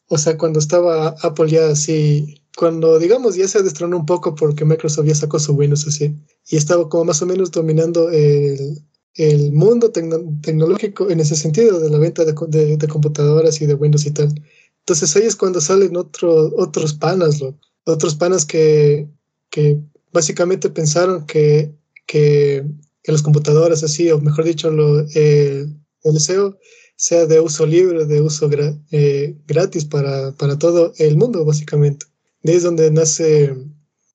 [0.08, 4.64] o sea, cuando estaba Apple ya así, cuando digamos ya se destronó un poco porque
[4.64, 6.16] Microsoft ya sacó su Windows así,
[6.48, 8.82] y estaba como más o menos dominando el,
[9.14, 14.06] el mundo tecnológico en ese sentido de la venta de, de, computadoras y de Windows
[14.06, 14.34] y tal.
[14.80, 17.40] Entonces ahí es cuando salen otros otros panas,
[17.84, 19.06] otros panas que,
[19.50, 19.78] que
[20.12, 21.72] básicamente pensaron que,
[22.06, 22.64] que,
[23.04, 26.58] que las computadoras así, o mejor dicho, lo, el SEO
[26.96, 28.50] sea de uso libre, de uso
[28.90, 32.06] eh, gratis para, para, todo el mundo, básicamente.
[32.42, 33.54] De ahí es donde nace,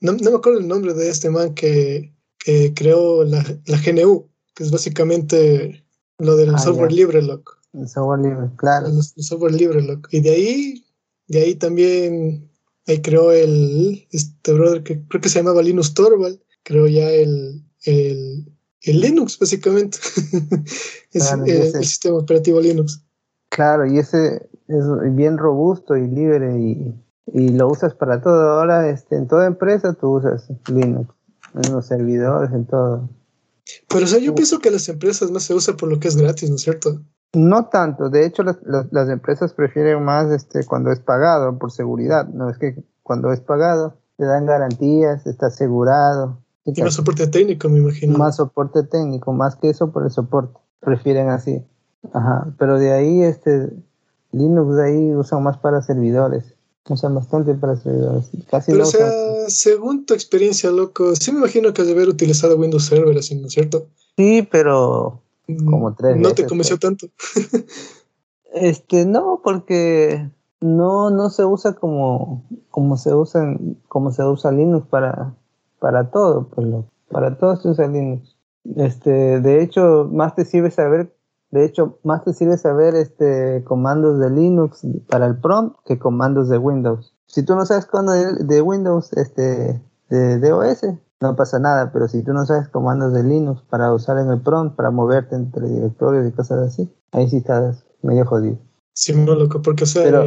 [0.01, 2.13] no, me acuerdo el nombre de este man que,
[2.75, 5.85] creó la, la, GNU, que es básicamente
[6.17, 7.53] lo del ah, software libre, loco.
[7.73, 8.87] El software libre, claro.
[8.87, 10.09] El, software libre, loco.
[10.11, 10.85] Y de ahí,
[11.27, 12.49] de ahí también
[12.85, 17.63] ahí creó el, este brother que creo que se llamaba Linus Torvald, creó ya el,
[17.85, 19.97] el el Linux, básicamente.
[21.11, 23.01] es el, sistema operativo Linux.
[23.49, 26.93] Claro, y ese es bien robusto y libre y,
[27.25, 28.59] lo usas para todo.
[28.59, 31.13] Ahora este, en toda empresa tú usas Linux,
[31.55, 33.09] en los servidores, en todo.
[33.87, 36.17] Pero o sea, yo pienso que las empresas más se usan por lo que es
[36.17, 37.01] gratis, ¿no es cierto?
[37.33, 42.27] No tanto, de hecho las, las, empresas prefieren más este, cuando es pagado, por seguridad,
[42.27, 47.67] no es que cuando es pagado te dan garantías, está asegurado, y más soporte técnico,
[47.67, 48.17] me imagino.
[48.17, 50.57] Más soporte técnico, más que eso por el soporte.
[50.79, 51.65] Prefieren así.
[52.13, 52.53] Ajá.
[52.57, 53.69] Pero de ahí, este,
[54.31, 56.52] Linux de ahí usan más para servidores.
[56.89, 58.29] Usan bastante para servidores.
[58.49, 59.09] Casi Pero o sea,
[59.47, 63.35] según tu experiencia, loco, sí me imagino que has de haber utilizado Windows Server así,
[63.35, 63.87] ¿no es cierto?
[64.17, 66.97] Sí, pero mm, como tres ¿No te convenció pues.
[66.97, 67.07] tanto?
[68.53, 74.87] este, no, porque no, no se usa como, como se usa, como se usa Linux
[74.87, 75.33] para
[75.83, 78.37] para todo, pues lo, para todo se usa Linux.
[78.77, 81.13] Este, de hecho, más te sirve saber,
[81.53, 86.49] de hecho, más te sirve saber este comandos de Linux para el prompt que comandos
[86.49, 87.13] de Windows.
[87.27, 90.81] Si tú no sabes comandos de, Windows, este, de DOS,
[91.21, 94.41] no pasa nada, pero si tú no sabes comandos de Linux para usar en el
[94.41, 98.57] prompt, para moverte entre directorios y cosas así, ahí sí estás medio jodido.
[98.93, 100.23] Sí, no, loco, porque o sea,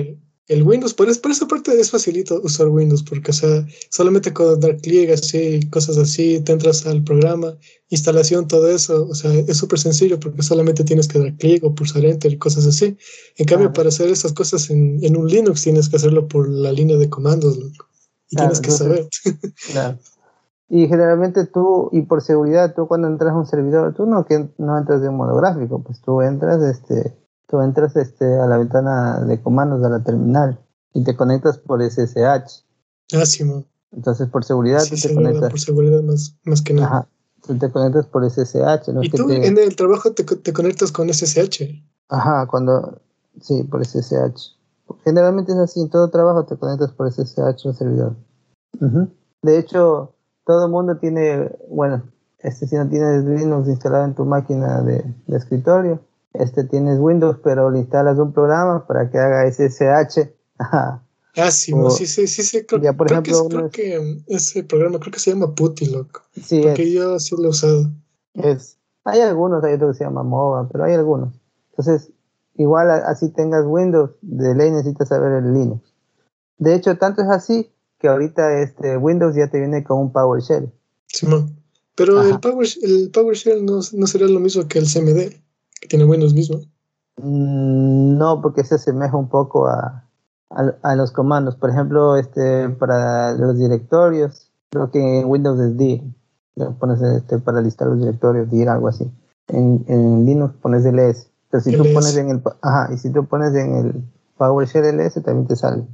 [0.48, 4.61] el Windows, por, por esa parte es facilito usar Windows, porque, o sea, solamente con
[4.61, 7.56] dar clic así, cosas así, te entras al programa,
[7.88, 11.74] instalación, todo eso, o sea, es súper sencillo porque solamente tienes que dar clic o
[11.74, 12.96] pulsar Enter y cosas así.
[13.37, 16.70] En cambio, para hacer esas cosas en, en, un Linux tienes que hacerlo por la
[16.70, 17.87] línea de comandos, loco.
[18.30, 19.09] Y tienes que saber.
[19.72, 19.98] Claro.
[20.68, 24.48] Y generalmente tú, y por seguridad, tú cuando entras a un servidor, tú no, que
[24.59, 27.14] no entras de un modo gráfico, pues tú entras, este
[27.48, 30.59] tú entras este, a la ventana de comandos de la terminal
[30.92, 32.64] y te conectas por SSH.
[33.14, 33.44] Ah, sí,
[33.92, 35.50] Entonces, por seguridad, sí, te conectas.
[35.50, 36.87] Por seguridad, más, más que nada.
[36.87, 37.09] Ajá.
[37.46, 38.90] Tú te conectas por SSH.
[39.02, 41.62] ¿Y tú en el trabajo te, te, conectas con SSH?
[42.09, 43.00] Ajá, cuando.
[43.40, 44.56] Sí, por SSH.
[45.04, 48.16] Generalmente es así, en todo trabajo te conectas por SSH un servidor.
[49.42, 51.52] De hecho, todo el mundo tiene.
[51.68, 52.02] Bueno,
[52.38, 56.00] este si no tienes Linux instalado en tu máquina de, de escritorio,
[56.40, 60.31] este tienes Windows, pero le instalas un programa para que haga SSH.
[60.59, 61.01] ah,
[61.51, 65.12] sí, sí, sí, sí, sí, creo, ya, por ejemplo, que, creo que ese programa creo
[65.12, 66.22] que se llama Putty, loco.
[66.42, 67.90] Sí, porque yo sí lo he usado.
[68.35, 71.35] Es, hay algunos, hay otro que se llama MOVA, pero hay algunos.
[71.70, 72.11] Entonces,
[72.55, 75.83] igual así tengas Windows, de ley necesitas saber el Linux.
[76.59, 80.70] De hecho, tanto es así que ahorita este Windows ya te viene con un PowerShell.
[81.07, 81.57] Simón.
[81.94, 85.35] Pero el, Power, el PowerShell no, no, será lo mismo que el CMD,
[85.80, 86.60] que tiene Windows mismo.
[87.16, 90.04] Mm, no, porque se asemeja un poco a,
[90.50, 91.56] a, los comandos.
[91.56, 96.02] Por ejemplo, este para los directorios, creo que en Windows es dir.
[96.78, 99.10] Pones este, para listar los directorios, dir, algo así.
[99.48, 101.28] En, en Linux pones ls.
[101.50, 104.04] Pero si tú pones en el ajá, y si tú pones en el
[104.36, 105.84] PowerShell ls también te sale.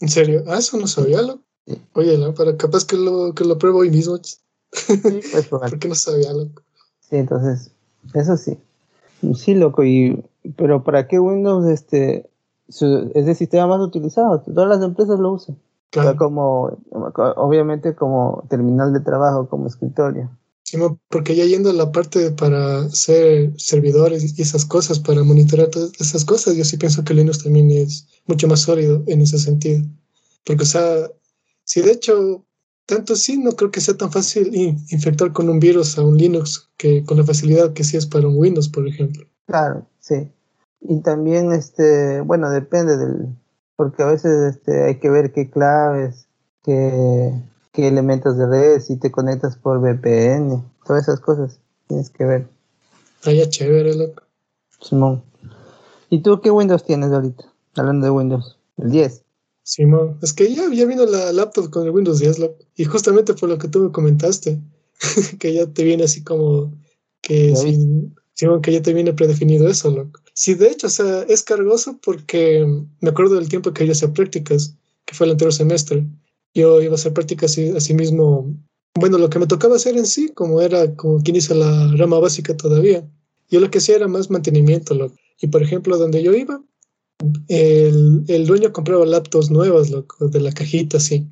[0.00, 0.44] ¿En serio?
[0.46, 1.40] Ah, eso no sabía, lo.
[1.94, 2.32] Oye, ¿no?
[2.34, 4.18] para capaz que lo, que lo pruebo hoy mismo.
[4.72, 6.62] Sí, pues, Porque no sabía, loco.
[7.00, 7.70] Sí, entonces,
[8.14, 8.58] eso sí.
[9.34, 10.22] Sí, loco, y
[10.56, 12.28] pero ¿para qué Windows este
[12.68, 14.40] es el sistema más utilizado?
[14.40, 15.58] Todas las empresas lo usan.
[15.90, 16.16] Claro.
[16.16, 16.78] como,
[17.36, 20.30] obviamente como terminal de trabajo, como escritorio.
[20.62, 20.76] Sí,
[21.08, 25.92] porque ya yendo a la parte para hacer servidores y esas cosas, para monitorear todas
[26.00, 29.84] esas cosas, yo sí pienso que Linux también es mucho más sólido en ese sentido.
[30.44, 31.08] Porque, o sea,
[31.62, 32.44] si de hecho
[32.86, 34.54] tanto sí, no creo que sea tan fácil
[34.90, 38.28] infectar con un virus a un Linux que con la facilidad que sí es para
[38.28, 39.26] un Windows, por ejemplo.
[39.46, 40.30] Claro, sí.
[40.80, 43.36] Y también, este, bueno, depende del,
[43.74, 46.28] porque a veces este, hay que ver qué claves,
[46.62, 47.32] qué,
[47.72, 52.48] qué elementos de red, si te conectas por VPN, todas esas cosas tienes que ver.
[53.24, 54.22] Ah, ya chévere, loco.
[54.80, 55.24] Simón.
[56.08, 57.44] ¿Y tú qué Windows tienes ahorita?
[57.74, 59.25] Hablando de Windows, el 10.
[59.66, 62.38] Simón, es que ya, ya vino la laptop con el Windows 10,
[62.76, 64.60] y justamente por lo que tú me comentaste,
[65.40, 66.72] que ya te viene así como
[67.20, 70.20] que sin, Simón, que ya te viene predefinido eso, loco.
[70.34, 72.64] Sí, de hecho, o sea, es cargoso porque
[73.00, 76.06] me acuerdo del tiempo que yo hacía prácticas, que fue el anterior semestre.
[76.54, 78.54] Yo iba a hacer prácticas y así mismo,
[78.94, 82.20] bueno, lo que me tocaba hacer en sí, como era como quien hizo la rama
[82.20, 83.04] básica todavía,
[83.50, 85.16] yo lo que hacía era más mantenimiento, loco.
[85.40, 86.62] Y por ejemplo, donde yo iba,
[87.48, 91.28] el, dueño compraba laptops nuevas, de la cajita, sí.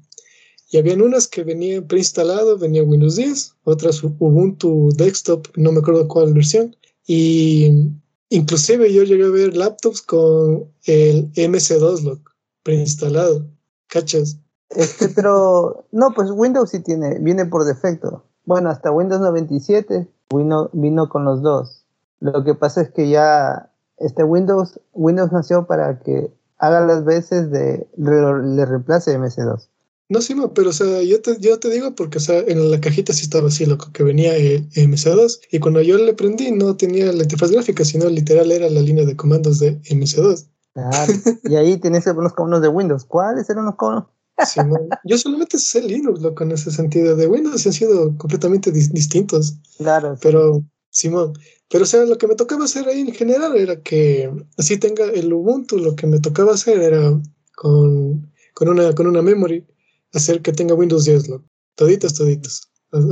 [0.70, 6.08] Y habían unas que venían preinstalado, venía Windows 10, otras Ubuntu Desktop, no me acuerdo
[6.08, 6.74] cuál versión.
[7.06, 7.90] Y
[8.30, 13.46] inclusive yo llegué a ver laptops con el MC2, loco, preinstalado.
[13.88, 14.38] ¿Cachas?
[14.70, 18.24] Este, pero no, pues Windows sí tiene, viene por defecto.
[18.44, 21.84] Bueno, hasta Windows 97 vino, vino con los dos.
[22.20, 27.50] Lo que pasa es que ya este Windows, Windows nació para que haga las veces
[27.50, 29.68] de le reemplace MS2.
[30.10, 32.80] No, sí, pero o sea, yo te, yo te digo porque o sea, en la
[32.80, 36.76] cajita sí estaba así, loco, que venía el MS2 y cuando yo le prendí no
[36.76, 40.46] tenía la interfaz gráfica, sino literal era la línea de comandos de MS2.
[40.74, 41.12] Claro,
[41.44, 43.04] y ahí tienes unos comandos de Windows.
[43.04, 44.10] ¿Cuáles eran los comandos?
[44.44, 44.60] Sí,
[45.04, 47.14] yo solamente sé Linux, loco, en ese sentido.
[47.14, 49.54] De Windows han sido completamente distintos.
[49.78, 50.16] Claro.
[50.20, 51.32] Pero, Simón,
[51.68, 55.06] pero o sea, lo que me tocaba hacer ahí en general era que así tenga
[55.06, 57.20] el Ubuntu, lo que me tocaba hacer era
[57.56, 59.66] con, con, una, con una memory,
[60.12, 61.44] hacer que tenga Windows 10, loco.
[61.74, 62.62] Toditos, toditos.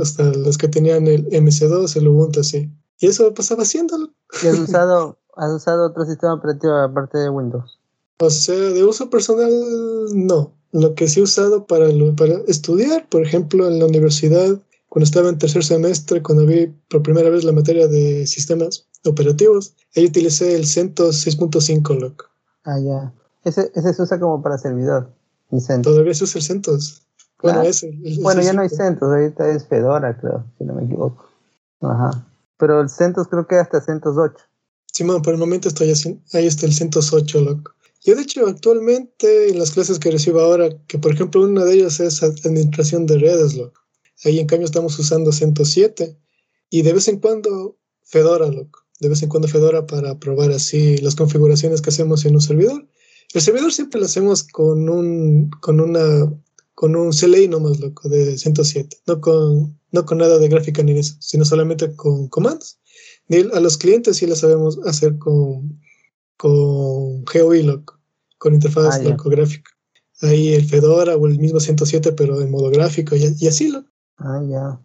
[0.01, 2.71] Hasta los que tenían el MC2, el Ubuntu, así.
[2.99, 4.13] Y eso pasaba haciéndolo.
[4.41, 7.79] ¿Y has usado, has usado otro sistema operativo aparte de Windows?
[8.19, 9.51] O sea, de uso personal,
[10.13, 10.53] no.
[10.71, 14.57] Lo que sí he usado para, para estudiar, por ejemplo, en la universidad,
[14.93, 19.73] cuando estaba en tercer semestre, cuando vi por primera vez la materia de sistemas operativos,
[19.95, 22.25] ahí utilicé el CentOS 6.5, loco.
[22.63, 23.11] Ah, ya.
[23.43, 25.09] Ese, ese se usa como para servidor.
[25.81, 27.01] Todavía se usa el CentOS.
[27.41, 27.63] Bueno,
[28.21, 31.25] bueno ya no hay CentOS, ahorita es Fedora, creo, si no me equivoco.
[31.81, 32.27] Ajá.
[32.57, 34.35] Pero el CentOS creo que hasta CentOS 8.
[34.93, 36.21] Sí, bueno, por el momento estoy así.
[36.33, 37.71] Ahí está el CentOS 8, loco.
[38.05, 41.73] Yo, de hecho, actualmente en las clases que recibo ahora, que por ejemplo una de
[41.73, 43.82] ellas es administración de redes, loco.
[44.23, 46.17] Ahí en cambio estamos usando 107
[46.69, 48.79] y de vez en cuando Fedora, loco.
[48.99, 52.87] De vez en cuando Fedora para probar así las configuraciones que hacemos en un servidor.
[53.33, 56.31] El servidor siempre lo hacemos con un, con una,
[56.75, 58.97] con un CLI nomás, loco, de 107.
[59.07, 62.79] No con, no con nada de gráfica ni eso, sino solamente con comandos.
[63.53, 65.81] A los clientes sí lo sabemos hacer con,
[66.37, 67.99] con GUI, loco,
[68.37, 69.71] con interfaz ah, gráfica.
[70.21, 73.92] Ahí el Fedora o el mismo 107, pero en modo gráfico y, y así, loco.
[74.17, 74.79] Ah, ya.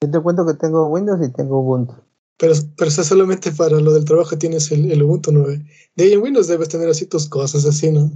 [0.00, 1.94] Yo te cuento que tengo Windows y tengo Ubuntu.
[2.38, 5.62] Pero, pero solamente para lo del trabajo tienes el, Ubuntu 9.
[5.96, 8.10] De ahí en Windows debes tener así tus cosas, así, ¿no?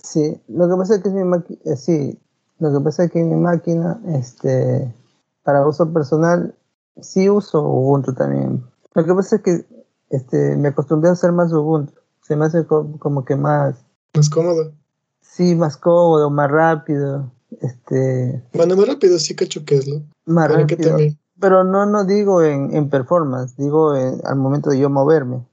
[0.00, 2.18] Sí, lo que pasa es que mi máquina, eh, sí,
[2.58, 4.94] lo que pasa es que mi máquina, este,
[5.42, 6.54] para uso personal,
[7.00, 8.64] sí uso Ubuntu también.
[8.94, 9.66] Lo que pasa es que,
[10.10, 11.92] este, me acostumbré a usar más Ubuntu.
[12.22, 13.84] Se me hace como que más...
[14.14, 14.72] Más cómodo.
[15.20, 17.32] Sí, más cómodo, más rápido.
[17.60, 18.42] Este.
[18.54, 20.02] Bueno, más rápido, sí cacho que es, ¿no?
[20.26, 20.96] Más rápido.
[21.40, 25.44] Pero no, no digo en, en performance, digo al momento de yo moverme.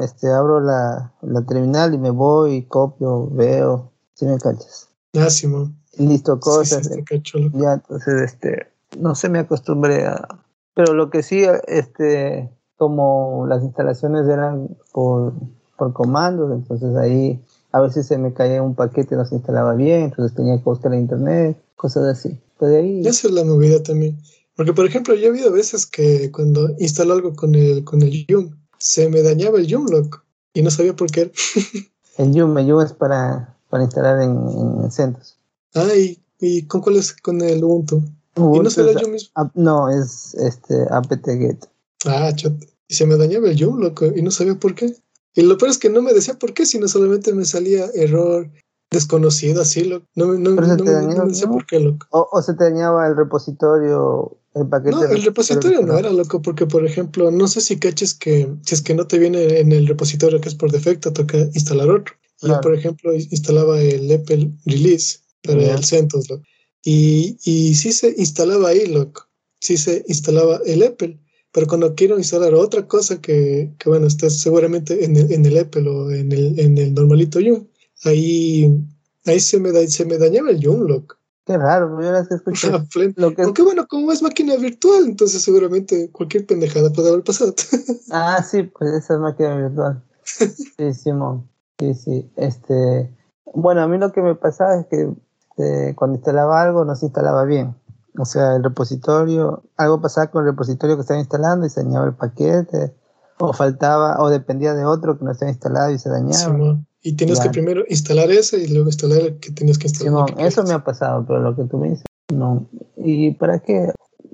[0.00, 3.90] Este, abro la, la terminal y me voy, copio, veo.
[4.14, 4.88] Si me cachas.
[5.14, 5.76] Ah, Simón.
[5.98, 6.88] Listo, cosas.
[7.52, 10.28] ya, entonces, este, no se me acostumbré a...
[10.74, 15.34] Pero lo que sí, este, como las instalaciones eran por,
[15.76, 19.74] por comandos, entonces ahí a veces se me caía un paquete y no se instalaba
[19.74, 22.38] bien, entonces tenía que buscar en internet, cosas así.
[22.58, 23.00] Pues ahí...
[23.06, 24.18] Esa es la movida también.
[24.56, 28.26] Porque, por ejemplo, yo he habido veces que cuando instalo algo con el, con el
[28.26, 31.32] Yum, se me dañaba el Yum, loco, y no sabía por qué.
[32.18, 34.36] el Yum, el Yum es para, para instalar en,
[34.82, 35.38] en CentOS.
[35.74, 35.88] Ah,
[36.40, 37.12] ¿y, con cuál es?
[37.14, 38.02] Con el Ubuntu.
[38.36, 39.30] ¿Y no será yo mismo?
[39.54, 41.66] no, es este apt-get.
[42.06, 42.52] Ah, chat.
[42.88, 44.94] Y se me dañaba el Yum, loco, y no sabía por qué.
[45.40, 48.50] Y lo peor es que no me decía por qué, sino solamente me salía error
[48.90, 50.06] desconocido, así, loco.
[50.14, 52.06] No, no, no, me decía por qué, loco.
[52.10, 54.96] O, se te dañaba el repositorio, el paquete.
[54.96, 58.74] No, el repositorio no era, loco, porque, por ejemplo, no sé si caches que si
[58.74, 62.14] es que no te viene en el repositorio que es por defecto, toca instalar otro.
[62.42, 66.42] Yo, por ejemplo, instalaba el Apple Release para el CentOS, loco.
[66.84, 69.26] Y, y sí se instalaba ahí, loco.
[69.58, 71.18] Sí se instalaba el Apple
[71.52, 75.58] pero cuando quiero instalar otra cosa que, que bueno, está seguramente en el, en el
[75.58, 77.66] Apple o en el, en el normalito Yum,
[78.04, 78.84] ahí,
[79.26, 81.18] ahí se, me da, se me dañaba el Yum lock.
[81.46, 82.70] Qué raro, yo las que escuché.
[83.16, 87.54] lo que Aunque bueno, como es máquina virtual, entonces seguramente cualquier pendejada puede haber pasado.
[88.10, 90.04] ah, sí, pues esa es máquina virtual.
[90.22, 91.48] Sí, Simón.
[91.80, 92.30] Sí, sí.
[92.36, 93.10] Este,
[93.54, 95.08] bueno, a mí lo que me pasaba es que
[95.58, 97.74] eh, cuando instalaba algo no se instalaba bien.
[98.18, 102.06] O sea, el repositorio, algo pasaba con el repositorio que estaba instalando y se dañaba
[102.06, 102.94] el paquete,
[103.38, 106.78] o faltaba, o dependía de otro que no estaba instalado y se dañaba.
[107.02, 110.34] y tienes que primero instalar ese y luego instalar el que tenías que instalar.
[110.38, 112.66] eso me ha pasado, pero lo que tú me dices, no.
[112.96, 113.92] ¿Y para qué?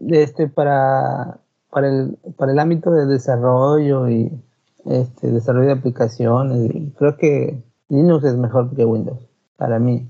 [0.09, 4.33] Este, para, para, el, para el ámbito de desarrollo y
[4.85, 9.21] este, desarrollo de aplicaciones, creo que Linux es mejor que Windows,
[9.57, 10.09] para mí.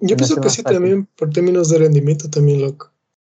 [0.00, 2.91] Yo pienso que sí, también por términos de rendimiento, también loco.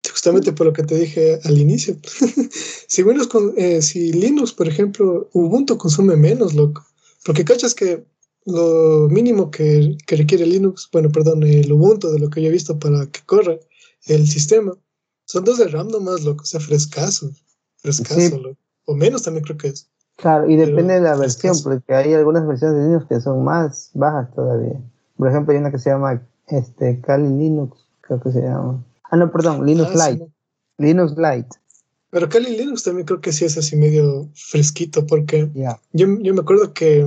[0.10, 1.98] Justamente por lo que te dije al inicio.
[2.88, 6.86] si, Windows eh, si Linux, por ejemplo, Ubuntu consume menos, loco.
[7.26, 8.06] Porque cachas que
[8.46, 12.80] lo mínimo que, requiere Linux, bueno, perdón, el Ubuntu, de lo que yo he visto
[12.80, 13.58] para que corra
[14.06, 14.74] el sistema,
[15.26, 16.44] son dos de RAM nomás, loco.
[16.44, 17.32] O sea, frescaso.
[17.78, 18.58] Frescaso, loco.
[18.86, 19.90] O menos también creo que es.
[20.18, 23.92] Claro, y depende de la versión, porque hay algunas versiones de Linux que son más
[23.94, 24.82] bajas todavía.
[25.16, 28.84] Por ejemplo, hay una que se llama este, Kali Linux, creo que se llama.
[29.10, 30.28] Ah, no, perdón, Linux ah, Lite.
[30.78, 31.50] Linux Lite.
[32.10, 35.50] Pero Kali Linux también creo que sí es así medio fresquito, porque
[35.92, 37.06] yo, yo me acuerdo que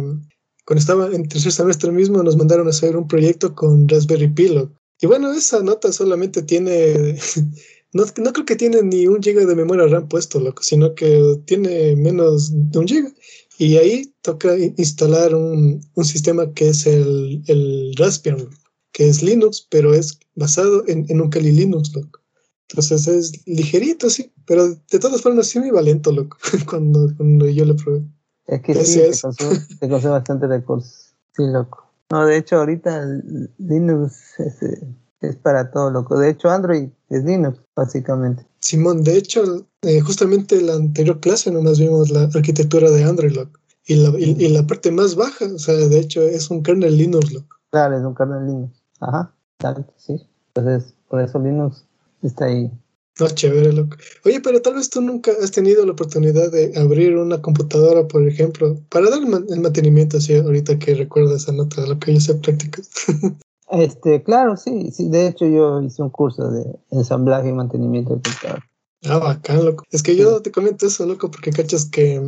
[0.67, 4.69] cuando estaba en tercer semestre mismo nos mandaron a hacer un proyecto con Raspberry Pi.
[5.01, 7.19] Y bueno, esa nota solamente tiene,
[7.93, 11.41] no, no, creo que tiene ni un giga de memoria RAM puesto, loco, sino que
[11.47, 13.11] tiene menos de un giga.
[13.57, 18.49] Y ahí toca instalar un, un sistema que es el, el Raspbian
[18.93, 22.21] que es Linux, pero es basado en, en un Kali Linux, loco.
[22.71, 26.37] Entonces es ligerito, sí, pero de todas formas sí me iba lento, loco,
[26.69, 28.03] cuando, cuando yo lo probé.
[28.47, 29.01] Es que sí,
[29.79, 31.15] te consume, bastante recursos.
[31.37, 31.87] Sí, loco.
[32.11, 33.07] No, de hecho, ahorita
[33.59, 34.63] Linux es,
[35.21, 36.19] es, para todo, loco.
[36.19, 38.45] De hecho, Android es Linux, básicamente.
[38.61, 43.33] Simón, de hecho, eh, justamente en la anterior clase nomás vimos la arquitectura de Android,
[43.33, 43.61] loco.
[43.87, 46.97] Y la, y, y la parte más baja, o sea, de hecho, es un kernel
[46.97, 47.57] Linux, loco.
[47.71, 48.80] Claro, es un kernel Linux.
[49.01, 49.33] Ajá,
[49.97, 50.21] sí.
[50.55, 51.85] Entonces, por eso Linux
[52.23, 52.71] está ahí.
[53.19, 53.97] No, chévere, loco.
[54.25, 58.27] Oye, pero tal vez tú nunca has tenido la oportunidad de abrir una computadora, por
[58.27, 62.35] ejemplo, para dar el mantenimiento, así ahorita que recuerdas esa nota, lo que yo sé
[62.37, 62.89] prácticas.
[63.71, 65.09] este, claro, sí, sí.
[65.09, 68.67] De hecho, yo hice un curso de ensamblaje y mantenimiento de computadora.
[69.05, 69.85] Ah, bacán, loco.
[69.91, 72.23] Es que yo te comento eso, loco, porque cachas que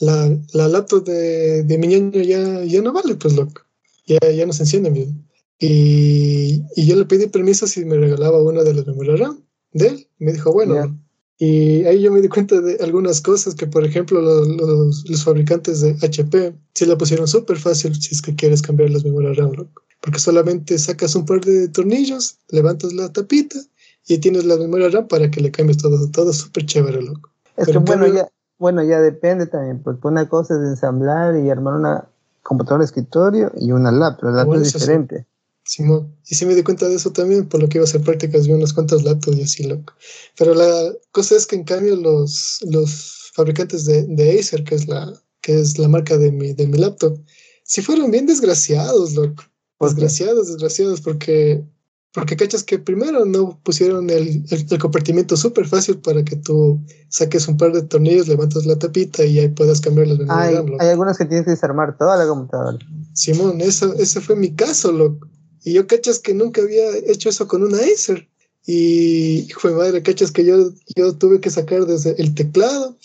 [0.00, 3.62] la, la laptop de, de mi niño ya, ya no vale, pues, loco.
[4.06, 5.26] Ya, ya no se enciende bien.
[5.64, 9.86] Y, y, yo le pedí permiso si me regalaba una de las memorias RAM de
[9.86, 10.08] él.
[10.18, 10.98] Me dijo, bueno.
[11.38, 15.80] Y ahí yo me di cuenta de algunas cosas que, por ejemplo, los, los, fabricantes
[15.80, 19.52] de HP sí la pusieron súper fácil si es que quieres cambiar las memorias RAM,
[20.00, 23.60] Porque solamente sacas un par de tornillos, levantas la tapita
[24.08, 27.30] y tienes la memoria RAM para que le cambies todo, todo súper chévere, loco.
[27.56, 31.74] Es que bueno, ya, bueno, ya depende también, porque una cosa es ensamblar y armar
[31.74, 32.08] una
[32.42, 35.26] computadora de escritorio y una laptop, la laptop es diferente.
[35.64, 36.16] Simón.
[36.26, 38.46] Y sí me di cuenta de eso también, por lo que iba a hacer prácticas,
[38.46, 39.94] vi unas cuantas laptops y así, loco.
[40.36, 44.88] Pero la cosa es que en cambio los, los fabricantes de, de Acer, que es
[44.88, 47.18] la, que es la marca de mi, de mi laptop,
[47.64, 49.44] sí fueron bien desgraciados, loco.
[49.80, 51.64] Desgraciados, desgraciados, porque,
[52.12, 57.48] porque cachas que primero no pusieron el, el, compartimiento súper fácil para que tú saques
[57.48, 60.64] un par de tornillos, levantas la tapita y ahí puedas cambiar las memorias.
[60.64, 62.78] Hay, hay algunas que tienes que desarmar toda la computadora.
[63.12, 65.26] Simón, eso, ese fue mi caso, loco.
[65.64, 68.28] Y yo cachas que nunca había hecho eso con una Acer.
[68.66, 72.96] Y, hijo de madre, cachas que yo, yo tuve que sacar desde el teclado.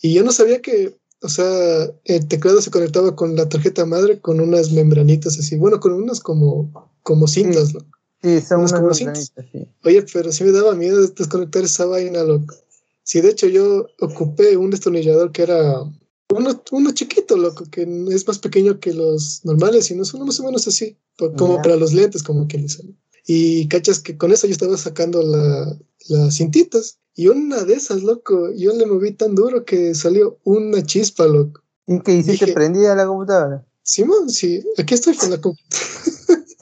[0.00, 4.20] Y yo no sabía que, o sea, el teclado se conectaba con la tarjeta madre
[4.20, 5.56] con unas membranitas así.
[5.56, 7.80] Bueno, con unas como, como cintas, ¿no?
[8.22, 9.66] Sí, son unas, membranitas, sí.
[9.84, 12.54] Oye, pero sí me daba miedo desconectar esa vaina, loco.
[13.04, 15.82] Sí, de hecho yo ocupé un destornillador que era
[16.32, 20.40] uno, uno chiquito, loco, que es más pequeño que los normales y no son más
[20.40, 22.98] o menos así, como para los lentes, como que dicen.
[23.26, 25.78] Y cachas que con eso yo estaba sacando la,
[26.08, 26.98] las cintitas.
[27.14, 31.62] Y una de esas, loco, yo le moví tan duro que salió una chispa, loco.
[31.86, 32.52] ¿Y qué hiciste?
[32.52, 33.64] ¿Prendida la computadora?
[33.82, 35.82] Simón, sí, aquí estoy con la computadora.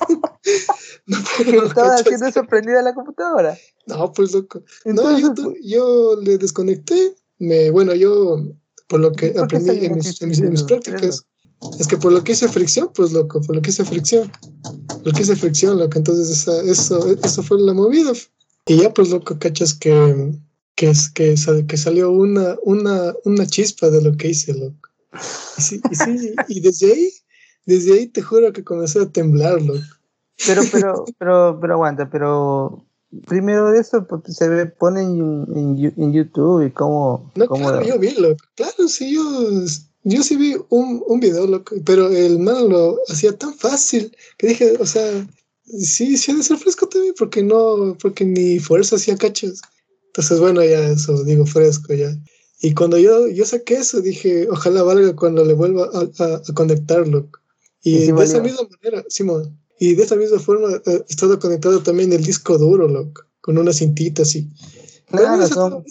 [1.06, 3.56] no, pero ¿Estabas haciendo eso prendida la computadora?
[3.86, 4.62] No, pues loco.
[4.84, 7.14] no, yo, yo, le desconecté.
[7.38, 8.42] Me, bueno, yo,
[8.90, 11.24] por lo que aprendí en mis, en mis prácticas,
[11.78, 14.30] es que por lo que hice fricción, pues loco, por lo que hice fricción.
[15.04, 15.96] Lo que hice fricción, loco.
[15.96, 18.12] Entonces esa, eso, eso fue la movida.
[18.66, 20.32] Y ya pues loco, cachas que,
[20.74, 21.36] que, que,
[21.68, 24.88] que salió una, una, una chispa de lo que hice, loco.
[25.56, 27.12] Y sí, y, sí, y desde ahí,
[27.66, 29.86] desde ahí te juro que comencé a temblar, loco.
[30.46, 32.84] Pero, pero, pero, pero aguanta, pero
[33.26, 37.30] primero de eso pues, se ve, pone en, en, en YouTube y cómo...
[37.34, 38.36] No, claro, yo vi, loco.
[38.54, 39.22] Claro, sí, yo
[40.02, 44.48] yo sí vi un, un video, loco, pero el man lo hacía tan fácil que
[44.48, 45.26] dije, o sea,
[45.64, 49.60] sí, sí ha de ser fresco también, porque no, porque ni fuerza hacía cachos.
[50.06, 52.16] Entonces, bueno, ya eso, digo fresco ya.
[52.62, 57.28] Y cuando yo, yo saqué eso, dije, ojalá valga cuando le vuelva a, a, conectarlo.
[57.82, 61.82] Y, de esa misma manera, Simón, y de esa misma forma he eh, estado conectado
[61.82, 64.46] también el disco duro, loco, con una cintita así.
[65.06, 65.82] Claro,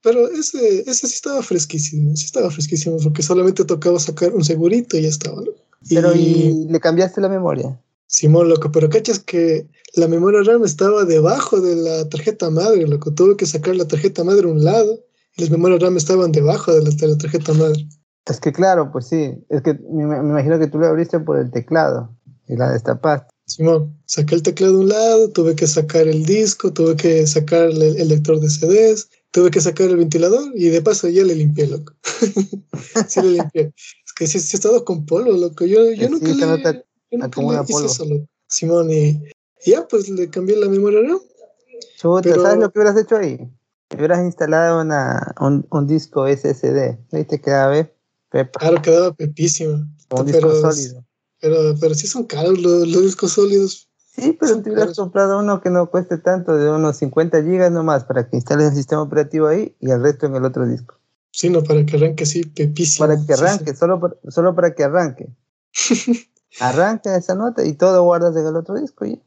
[0.00, 4.96] pero ese, ese sí estaba fresquísimo, sí estaba fresquísimo, porque solamente tocaba sacar un segurito
[4.96, 5.42] y ya estaba.
[5.88, 7.80] Pero y, le cambiaste la memoria.
[8.06, 13.12] Simón, loco, pero cachas que la memoria RAM estaba debajo de la tarjeta madre, loco.
[13.12, 15.04] Tuve que sacar la tarjeta madre a un lado
[15.36, 17.88] y las memorias RAM estaban debajo de la, de la tarjeta madre.
[18.26, 21.38] Es que claro, pues sí, es que me, me, imagino que tú lo abriste por
[21.38, 22.16] el teclado
[22.46, 23.31] y la destapaste.
[23.46, 27.70] Simón, saqué el teclado de un lado, tuve que sacar el disco, tuve que sacar
[27.70, 31.34] el, el lector de CDs, tuve que sacar el ventilador y de paso ya le
[31.34, 31.92] limpié, loco.
[33.08, 33.72] sí le limpié.
[34.06, 35.64] Es que sí, sí he estado con polvo, loco.
[35.64, 38.26] Yo, yo nunca le, yo nunca le hice eso, loco.
[38.46, 39.22] Simón, y,
[39.64, 41.20] ya pues le cambié la memoria RAM.
[41.96, 43.38] Chuta, Pero, ¿sabes lo que hubieras hecho ahí?
[43.94, 46.98] Hubieras instalado una, un, un disco SSD.
[47.12, 47.88] Ahí te quedaba, ¿ves?
[48.30, 48.60] Pepa.
[48.60, 49.86] Claro, quedaba pepísimo.
[50.10, 51.04] Un disco sólido.
[51.42, 53.88] Pero, pero sí son caros los, los discos sólidos.
[54.14, 58.04] Sí, pero te hubieras comprado uno que no cueste tanto, de unos 50 gigas nomás,
[58.04, 60.98] para que instales el sistema operativo ahí y el resto en el otro disco.
[61.32, 63.08] Sí, no, para que arranque así, pepísimo.
[63.08, 63.76] Para que arranque, sí, sí.
[63.76, 65.28] Solo, para, solo para que arranque.
[66.60, 69.06] Arranca esa nota y todo guardas en el otro disco.
[69.06, 69.18] ¿ya?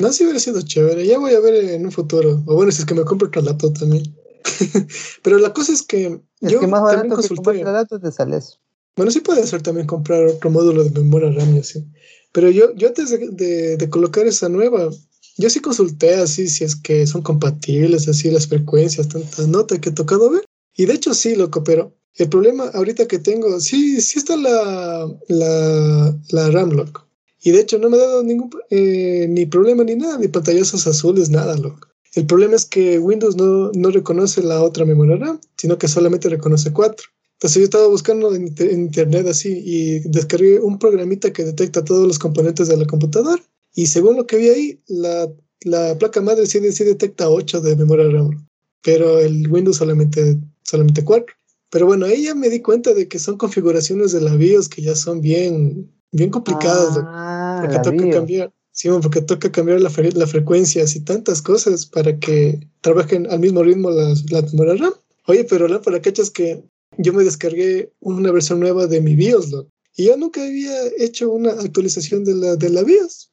[0.00, 1.06] No, sí hubiera sido chévere.
[1.06, 2.42] Ya voy a ver en un futuro.
[2.46, 4.14] O bueno, si es que me compro otro laptop también.
[5.22, 6.20] pero la cosa es que.
[6.40, 8.58] Es yo que más barato que comprar laptop te sale eso.
[8.98, 11.84] Bueno, sí puede ser también comprar otro módulo de memoria RAM y así.
[12.32, 14.90] Pero yo, yo antes de, de, colocar esa nueva,
[15.36, 19.90] yo sí consulté así si es que son compatibles, así las frecuencias, tantas notas que
[19.90, 20.44] he tocado ver.
[20.74, 25.08] Y de hecho sí, loco, pero el problema ahorita que tengo, sí, sí está la,
[25.28, 27.06] la, la RAM, loco.
[27.40, 30.88] Y de hecho no me ha dado ningún eh, ni problema ni nada, ni pantallosas
[30.88, 31.86] azules, nada, loco.
[32.14, 36.28] El problema es que Windows no, no reconoce la otra memoria RAM, sino que solamente
[36.28, 37.06] reconoce cuatro
[37.40, 42.06] pues yo estaba buscando en, en, internet así y descargué un programita que detecta todos
[42.06, 43.42] los componentes de la computadora.
[43.74, 45.28] Y según lo que vi ahí, la,
[45.62, 48.48] la placa madre sí, sí, detecta 8 de memoria RAM,
[48.82, 51.34] pero el Windows solamente, solamente 4.
[51.70, 54.82] Pero bueno, ahí ya me di cuenta de que son configuraciones de la BIOS que
[54.82, 56.98] ya son bien, bien complicadas.
[57.02, 58.14] Ah, porque toca BIOS.
[58.14, 58.52] cambiar.
[58.72, 63.40] Sí, porque toca cambiar la, fre la frecuencia y tantas cosas para que trabajen al
[63.40, 64.92] mismo ritmo las, las memoria RAM.
[65.26, 66.62] Oye, pero la para cachas que
[66.96, 69.68] yo me descargué una versión nueva de mi BIOS, ¿no?
[69.96, 73.30] Y yo nunca había hecho una actualización de la, de la BIOS.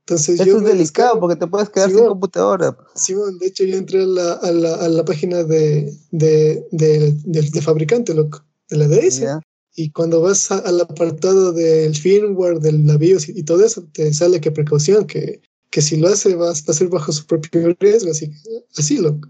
[0.00, 2.76] Entonces Esto yo es delicado porque te puedes quedar sí, sin computadora.
[2.94, 6.66] Sí, bueno, de hecho yo entré a la, a la, a la página de, de,
[6.72, 9.20] de, de, fabricante, loco, de la DS.
[9.20, 9.40] Yeah.
[9.76, 13.86] Y cuando vas a, al apartado del firmware, de la BIOS y, y, todo eso,
[13.92, 17.76] te sale que precaución, que, que si lo hace va, a ser bajo su propio
[17.78, 18.32] riesgo, así,
[18.76, 19.28] así loco.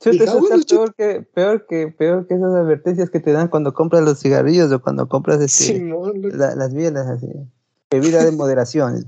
[0.00, 3.48] Chuta, eso bueno, está peor que, peor, que, peor que esas advertencias que te dan
[3.48, 7.26] cuando compras los cigarrillos o cuando compras este, Simón, la, las bielas así.
[7.90, 9.04] Bebida de moderación.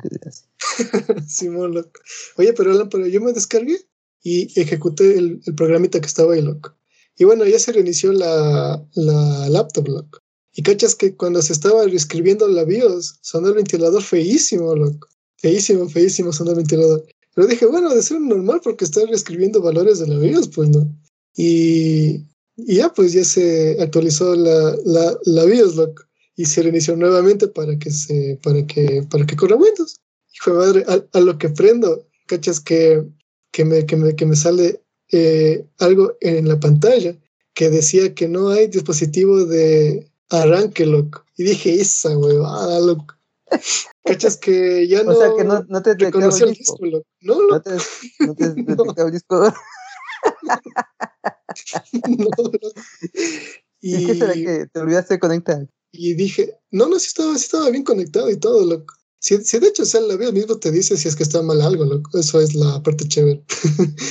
[1.27, 2.01] Simón, loco.
[2.37, 3.79] Oye, pero Alan, pero yo me descargué
[4.23, 6.75] y ejecuté el, el, programita que estaba ahí, loco.
[7.17, 10.19] Y bueno, ya se reinició la, la laptop, loco.
[10.53, 15.09] Y cachas que cuando se estaba reescribiendo la BIOS, sonó el ventilador feísimo, loco.
[15.45, 17.05] Feísimo, feísimo sonó el ventilador.
[17.35, 20.91] Pero dije, bueno, de ser normal porque está reescribiendo valores de la BIOS, pues no.
[21.37, 22.25] Y,
[22.57, 26.03] y ya, pues ya se actualizó la, la, la BIOS, loco.
[26.35, 30.01] Y se reinició nuevamente para que se, para que, para que corra Windows.
[30.35, 33.05] Hijo de madre, a, a lo que prendo, cachas que,
[33.53, 34.81] que, me, que, me, que me sale
[35.13, 37.15] eh, algo en la pantalla
[37.53, 41.23] que decía que no hay dispositivo de arranque, loco.
[41.37, 43.15] Y dije, esa huevada, loco.
[44.05, 47.07] ¿Cachas que ya no, o sea, que no, no te reconoció el disco, loco?
[47.21, 47.55] No, loco.
[47.55, 47.75] No te,
[48.21, 49.43] no te detectaba el disco.
[52.19, 52.59] no, loco.
[53.81, 55.69] Y, ¿Y qué será que te olvidaste de conectar?
[55.93, 58.95] Y dije, no, no, sí estaba, sí estaba bien conectado y todo, loco.
[59.19, 61.43] Si, si de hecho, o sea, la vida mismo te dice si es que está
[61.43, 62.19] mal algo, loco.
[62.19, 63.45] Eso es la parte chévere.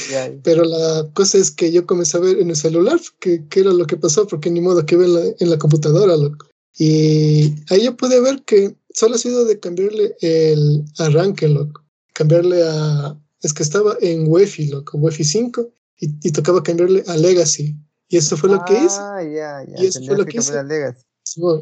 [0.10, 0.32] Yeah.
[0.44, 3.88] Pero la cosa es que yo comencé a ver en el celular qué era lo
[3.88, 6.46] que pasó, porque ni modo que ver en la, en la computadora, loco.
[6.78, 11.84] Y ahí yo pude ver que solo ha sido de cambiarle el arranque, loco.
[12.14, 13.20] Cambiarle a.
[13.42, 15.70] Es que estaba en Wi-Fi, loco, Wi-Fi 5,
[16.00, 17.76] y, y tocaba cambiarle a Legacy.
[18.08, 18.98] Y eso fue lo que hice.
[19.00, 19.84] Ah, ya, ya.
[19.84, 20.64] Y eso fue lo que que hice.
[20.64, 21.04] Legacy.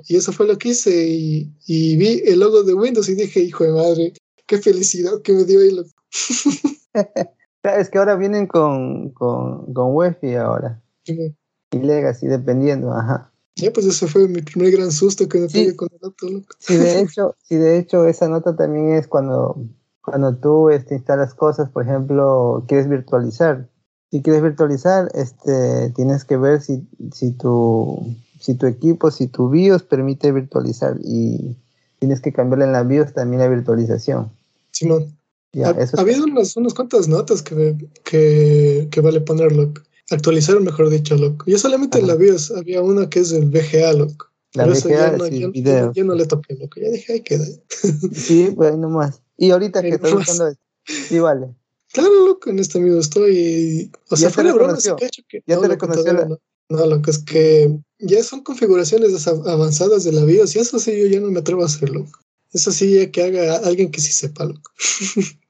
[0.08, 3.40] Y eso fue lo que hice y, y vi el logo de Windows y dije,
[3.42, 4.14] hijo de madre,
[4.46, 5.72] qué felicidad que me dio ahí.
[5.72, 5.90] loco.
[7.64, 10.82] Es que ahora vienen con, con, con Wi-Fi ahora.
[11.06, 13.31] Y Legacy, dependiendo, ajá.
[13.56, 15.60] Ya, pues ese fue mi primer gran susto que me Sí.
[15.60, 16.48] pegué con el auto, loco.
[16.60, 19.58] Sí, de hecho, sí, de hecho, esa nota también es cuando,
[20.04, 23.68] cuando tú este, instalas cosas, por ejemplo, quieres virtualizar.
[24.10, 29.50] Si quieres virtualizar, este, tienes que ver si, si, tu, si tu equipo, si tu
[29.50, 31.56] BIOS permite virtualizar y
[32.00, 34.32] tienes que cambiarle en la BIOS también la virtualización.
[34.72, 35.18] Simón.
[35.54, 39.52] Ya, ha, ha habido unas, unas cuantas notas que, que, que vale poner,
[40.12, 40.16] loco.
[40.16, 41.46] Actualizar, mejor dicho, loco.
[41.48, 42.14] Yo solamente en Ajá.
[42.14, 44.28] la BIOS había una que es el VGA, loco.
[44.54, 45.92] la VGA, ya no, sí, ya- video.
[45.94, 46.80] ya no le toqué, loco.
[46.80, 47.46] Ya dije, ahí queda.
[48.14, 49.22] Sí, pues ahí nomás.
[49.38, 50.28] Y ahorita Ahí que estás nomás.
[50.30, 50.62] usando esto,
[51.08, 51.56] sí, vale.
[51.94, 53.92] Claro, loco, en este amigo estoy.
[54.10, 54.96] O sea, fuera broma, reconoció?
[54.96, 55.44] cacho que.
[55.48, 56.38] ¿Ya no, te loco, reconoció todavía
[56.70, 60.92] No, no, loco, es que ya son configuraciones avanzadas de la BIOS y eso sí
[60.98, 62.06] yo ya no me atrevo a hacerlo.
[62.54, 64.72] Eso sí ya que haga alguien que sí sepa, loco.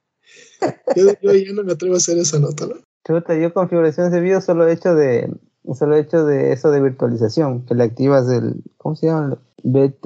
[0.95, 2.83] yo, yo ya no me atrevo a hacer esa nota, loco.
[3.05, 5.33] Chuta, yo configuraciones de BIOS solo he hecho de
[5.73, 9.37] solo he hecho de eso de virtualización, que le activas el ¿cómo se llama?
[9.63, 10.05] BT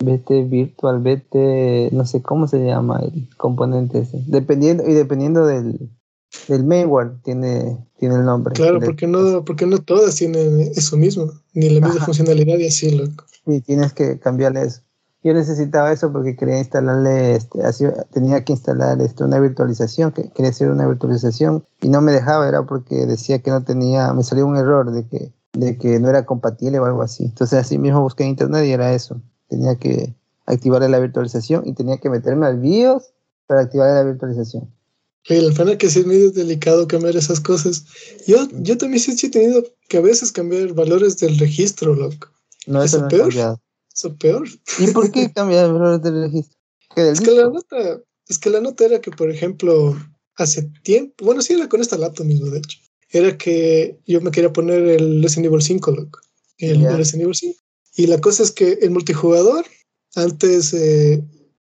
[0.00, 4.22] BT virtual, BT no sé cómo se llama el componente ese.
[4.26, 5.90] Dependiendo y dependiendo del
[6.48, 8.54] del mainware tiene tiene el nombre.
[8.54, 12.06] Claro, porque no, porque no todas tienen eso mismo, ni la misma Ajá.
[12.06, 13.24] funcionalidad y así, loco.
[13.44, 14.82] Sí, tienes que cambiarle eso.
[15.24, 20.30] Yo necesitaba eso porque quería instalarle, este, así, tenía que instalar este, una virtualización, que
[20.30, 24.22] quería hacer una virtualización y no me dejaba, era porque decía que no tenía, me
[24.22, 27.24] salió un error de que, de que no era compatible o algo así.
[27.24, 29.20] Entonces así mismo busqué en internet y era eso.
[29.48, 30.14] Tenía que
[30.46, 33.12] activarle la virtualización y tenía que meterme al BIOS
[33.46, 34.72] para activarle la virtualización.
[35.28, 37.84] Y el pana que sí es medio delicado cambiar esas cosas.
[38.26, 42.28] Yo, yo también sí, he tenido que a veces cambiar valores del registro, loco.
[42.66, 43.58] No, ¿Eso eso no peor?
[43.98, 44.48] Eso peor.
[44.78, 46.56] ¿Y por qué cambiar el valor del registro?
[46.94, 49.96] ¿Qué del Es que la nota, es que la nota era que, por ejemplo,
[50.36, 52.78] hace tiempo, bueno, sí era con esta laptop mismo, de hecho,
[53.10, 56.20] era que yo me quería poner el Resident Evil 5, loco.
[56.58, 56.96] El Ya.
[56.96, 57.60] Resident Evil 5.
[57.96, 59.64] Y la cosa es que el multijugador
[60.14, 61.22] antes eh,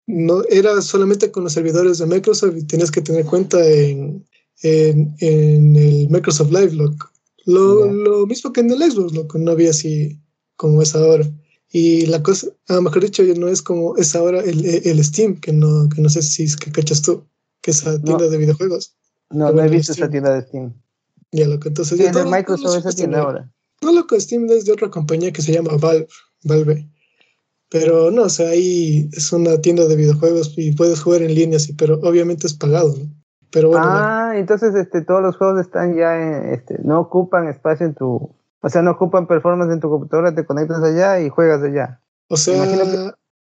[0.07, 4.26] no era solamente con los servidores de Microsoft y tenías que tener cuenta en,
[4.62, 7.11] en, en el Microsoft Live, loco.
[7.45, 10.18] Lo, lo mismo que en el Xbox, loco, no había así
[10.57, 11.28] como es ahora.
[11.75, 15.53] Y la cosa, ah, mejor dicho, no es como es ahora el, el Steam, que
[15.53, 17.25] no, que no sé si es que cachas tú,
[17.62, 18.95] que es esa tienda de videojuegos.
[19.31, 20.05] No, no he visto Steam.
[20.05, 20.75] esa tienda de Steam.
[21.33, 23.51] Ya, loco, entonces Sí, ya todos- todos Microsoft esa tienda ahora.
[23.81, 26.07] No, loco, Steam es de otra compañía que se llama Valve.
[26.45, 26.89] Valve.
[27.70, 31.59] Pero no, o sea, ahí es una tienda de videojuegos y puedes jugar en línea,
[31.59, 33.09] sí, pero obviamente es pagado, ¿no?
[33.51, 37.87] Pero bueno, ah, entonces este, todos los juegos están ya en, este, no ocupan espacio
[37.87, 38.31] en tu,
[38.62, 42.00] o sea, no ocupan performance en tu computadora, te conectas allá y juegas allá.
[42.28, 42.64] o sea,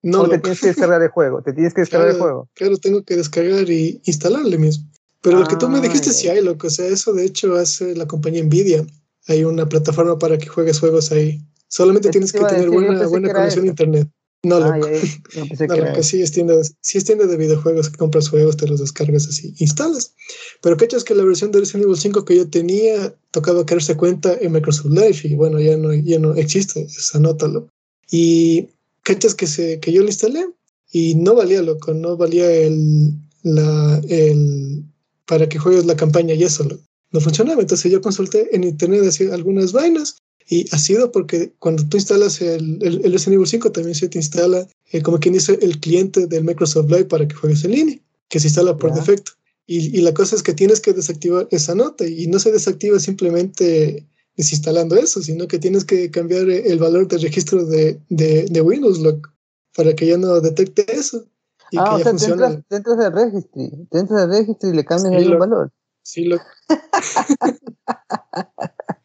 [0.03, 2.49] no, o te tienes que descargar el juego, te tienes que descargar el Claro, juego.
[2.53, 4.88] Claro, tengo que descargar y instalarle mismo.
[5.22, 6.13] Pero lo que tú me Ah, dijiste ya.
[6.13, 6.68] sí hay, loco.
[6.68, 8.86] O sea, eso de hecho hace la compañía Nvidia.
[9.28, 11.41] Hay una plataforma para que juegues juegos ahí.
[11.68, 14.07] Solamente tienes que tener decir, buena, buena conexión a internet.
[14.48, 14.89] No, Ah, loco.
[14.91, 15.02] ya,
[15.36, 18.58] yo pensé No, que loco, sí es, tienda, sí es tienda de videojuegos compras juegos,
[18.58, 20.14] te los descargas así, instalas.
[20.62, 24.36] Pero cachas que la versión de Resident Evil 5 que yo tenía tocaba crearse cuenta
[24.39, 27.70] en Microsoft Live y bueno, ya no, ya no existe, esa nota, loco.
[28.12, 28.70] Y
[29.04, 30.45] cachas que, se, que yo lo instalé
[30.91, 33.12] y no valía, loco, no valía el,
[33.43, 34.84] la, el,
[35.26, 36.84] para que juegues la campaña y eso, loco.
[37.12, 40.18] No funcionaba, entonces yo consulté en internet así, algunas vainas
[40.50, 44.08] Y ha sido porque cuando tú instalas el, el, el Resident Evil 5 también se
[44.08, 47.72] te instala, eh, como quien dice, el cliente del Microsoft Live para que juegues en
[47.72, 49.34] línea, que se instala por defecto.
[49.66, 53.00] Y, y, la cosa es que tienes que desactivar esa nota y no se desactiva
[53.00, 58.62] simplemente desinstalando eso, sino que tienes que cambiar el valor de registro de, de, de
[58.62, 59.28] Windows Lock
[59.76, 61.26] para que ya no detecte eso.
[61.72, 62.64] Y ah, que o sea, funcione.
[62.70, 65.74] Te entras, del registry, te entras registry y le cambias el valor.
[66.04, 66.39] Sí, lo.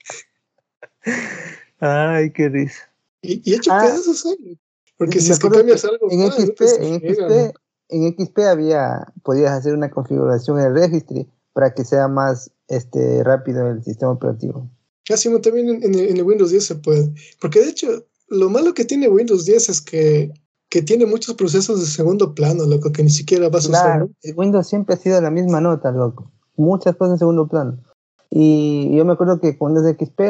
[1.80, 2.90] Ay, qué risa.
[3.22, 4.59] Y, y hecho ah, pedazos, ¿eh?
[4.96, 6.11] Porque si es que cambias algo.
[6.11, 7.57] En, XP, en, XP,
[7.88, 13.22] en XP había, podías hacer una configuración en el registry para que sea más este,
[13.24, 14.68] rápido el sistema operativo.
[15.05, 17.12] Casi ah, también en, en, el Windows 10 se puede.
[17.40, 20.32] Porque de hecho, lo malo que tiene Windows 10 es que,
[20.68, 24.09] que tiene muchos procesos de segundo plano, loco, que ni siquiera vas a usar.
[24.36, 26.30] Windows siempre ha sido la misma nota, loco.
[26.57, 27.78] Muchas cosas en segundo plano.
[28.30, 30.20] Y yo me acuerdo que cuando es XP,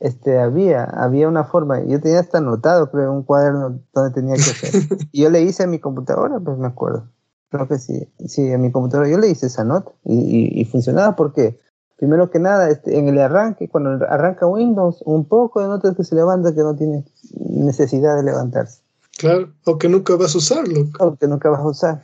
[0.00, 4.42] este, había, había una forma, yo tenía hasta anotado, creo, un cuaderno donde tenía que
[4.42, 4.82] hacer.
[5.12, 7.08] y yo le hice a mi computadora, pues me acuerdo.
[7.50, 11.16] Creo que sí, sí, a mi computadora yo le hice esa nota y, y, funcionaba
[11.16, 11.58] porque,
[11.96, 16.04] primero que nada, este, en el arranque, cuando arranca Windows, un poco de notas que
[16.04, 17.04] se levanta que no tiene
[17.48, 18.82] necesidad de levantarse.
[19.16, 20.88] Claro, o que nunca vas a usarlo.
[21.00, 22.02] O que nunca vas a usar.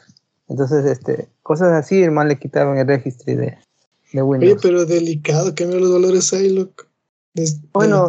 [0.49, 3.59] Entonces, este, cosas así, hermano, le quitaban el registro de,
[4.13, 4.53] de Windows.
[4.53, 6.85] Oye, pero delicado, que los valores ahí, loco
[7.73, 8.07] bueno,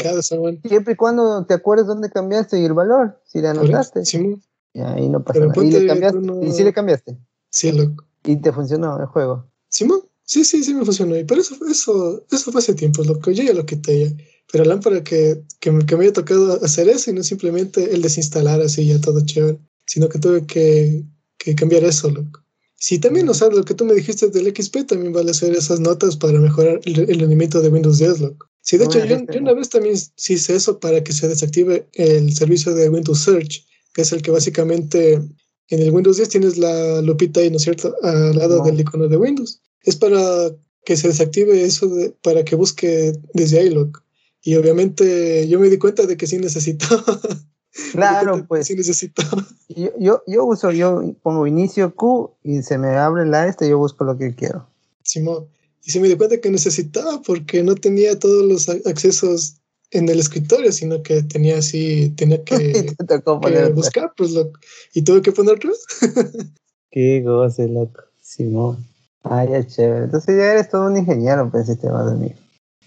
[0.67, 4.05] siempre y cuando te acuerdes dónde cambiaste y el valor, si le anotaste.
[4.05, 4.37] Sí,
[4.73, 5.63] y ahí no pasa nada.
[5.63, 6.19] ¿Y, le cambiaste?
[6.43, 7.17] ¿Y si le cambiaste?
[7.49, 8.05] Sí, loco.
[8.23, 9.45] ¿Y te funcionó el juego?
[9.69, 9.87] Sí,
[10.23, 11.17] sí, sí, sí me funcionó.
[11.17, 13.31] Y pero eso, eso, eso fue hace tiempo, loco.
[13.31, 14.23] Yo ya lo quité ya.
[14.51, 18.61] Pero lámpara que, que, que me haya tocado hacer eso y no simplemente el desinstalar
[18.61, 21.03] así ya todo chévere, sino que tuve que,
[21.39, 22.41] que cambiar eso, loco.
[22.75, 25.79] Sí, también, o sea, lo que tú me dijiste del XP también vale hacer esas
[25.79, 28.47] notas para mejorar el, el rendimiento de Windows 10, loco.
[28.65, 32.73] Sí, de hecho, yo, una vez también hice eso para que se desactive el servicio
[32.73, 33.63] de Windows Search,
[33.93, 37.61] que es el que básicamente en el Windows 10 tienes la lupita ahí, ¿no es
[37.61, 39.61] cierto?, al lado del icono de Windows.
[39.83, 40.49] Es para
[40.83, 41.91] que se desactive eso,
[42.23, 44.01] para que busque desde iLock.
[44.41, 47.03] Y obviamente yo me di cuenta de que sí necesitaba.
[47.91, 48.67] Claro, pues.
[48.67, 49.45] Sí necesitaba.
[49.67, 53.71] Yo, yo, yo uso, yo pongo inicio Q y se me abre la este y
[53.71, 54.65] yo busco lo que quiero.
[55.03, 55.47] Simón.
[55.85, 59.57] Y se me di cuenta que necesitaba porque no tenía todos los accesos
[59.91, 62.87] en el escritorio, sino que tenía así, tenía que,
[63.73, 64.59] buscar, pues loco.
[64.93, 65.59] Y tuve que poner.
[66.91, 68.01] Qué goce, loco.
[68.19, 68.83] Simón.
[69.23, 70.05] Ah, ya chévere.
[70.05, 72.33] Entonces ya eres todo un ingeniero pues sistema de mí.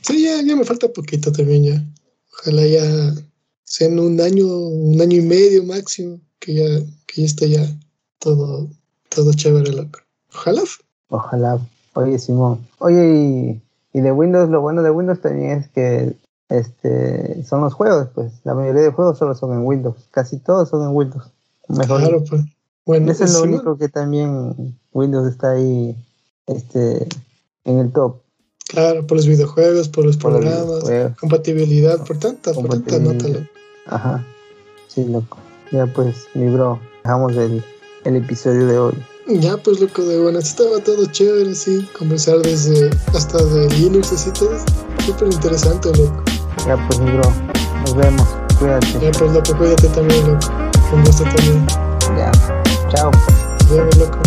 [0.02, 1.84] Sí, ya, ya me falta poquito también ya.
[2.32, 3.14] Ojalá ya
[3.64, 6.66] sea en un año, un año y medio máximo, que ya,
[7.06, 7.78] que ya esté ya
[8.18, 8.68] todo,
[9.08, 10.00] todo chévere, loco.
[10.32, 10.62] Ojalá.
[11.08, 11.60] Ojalá.
[11.98, 12.64] Oye, Simón.
[12.78, 13.60] Oye,
[13.92, 16.14] y, de Windows, lo bueno de Windows también es que
[16.48, 18.32] este son los juegos, pues.
[18.44, 19.96] La mayoría de juegos solo son en Windows.
[20.12, 21.24] Casi todos son en Windows.
[21.66, 22.00] Mejor.
[22.00, 22.42] Claro, pues.
[22.86, 25.96] Bueno, Eso es lo único que también Windows está ahí
[26.46, 27.08] este,
[27.64, 28.18] en el top.
[28.68, 30.84] Claro, por los videojuegos, por los programas,
[31.18, 33.26] compatibilidad, por tanta, por tanta nota.
[33.86, 34.24] Ajá.
[34.86, 35.38] Sí, loco.
[35.72, 37.64] Ya pues, mi bro, dejamos el,
[38.04, 38.94] el episodio de hoy.
[39.30, 44.30] Ya, pues loco, de bueno, estaba todo chévere, sí, conversar desde hasta de Linux, así
[44.30, 44.56] todo.
[45.04, 46.24] Súper interesante, loco.
[46.66, 47.32] Ya, pues, bro,
[47.82, 48.26] nos vemos,
[48.58, 48.86] cuídate.
[49.02, 50.48] Ya, pues, loco, cuídate también, loco.
[50.94, 51.66] Un gusto también.
[52.16, 52.32] Ya,
[52.88, 53.10] chao.
[53.60, 54.18] Nos vemos, loco.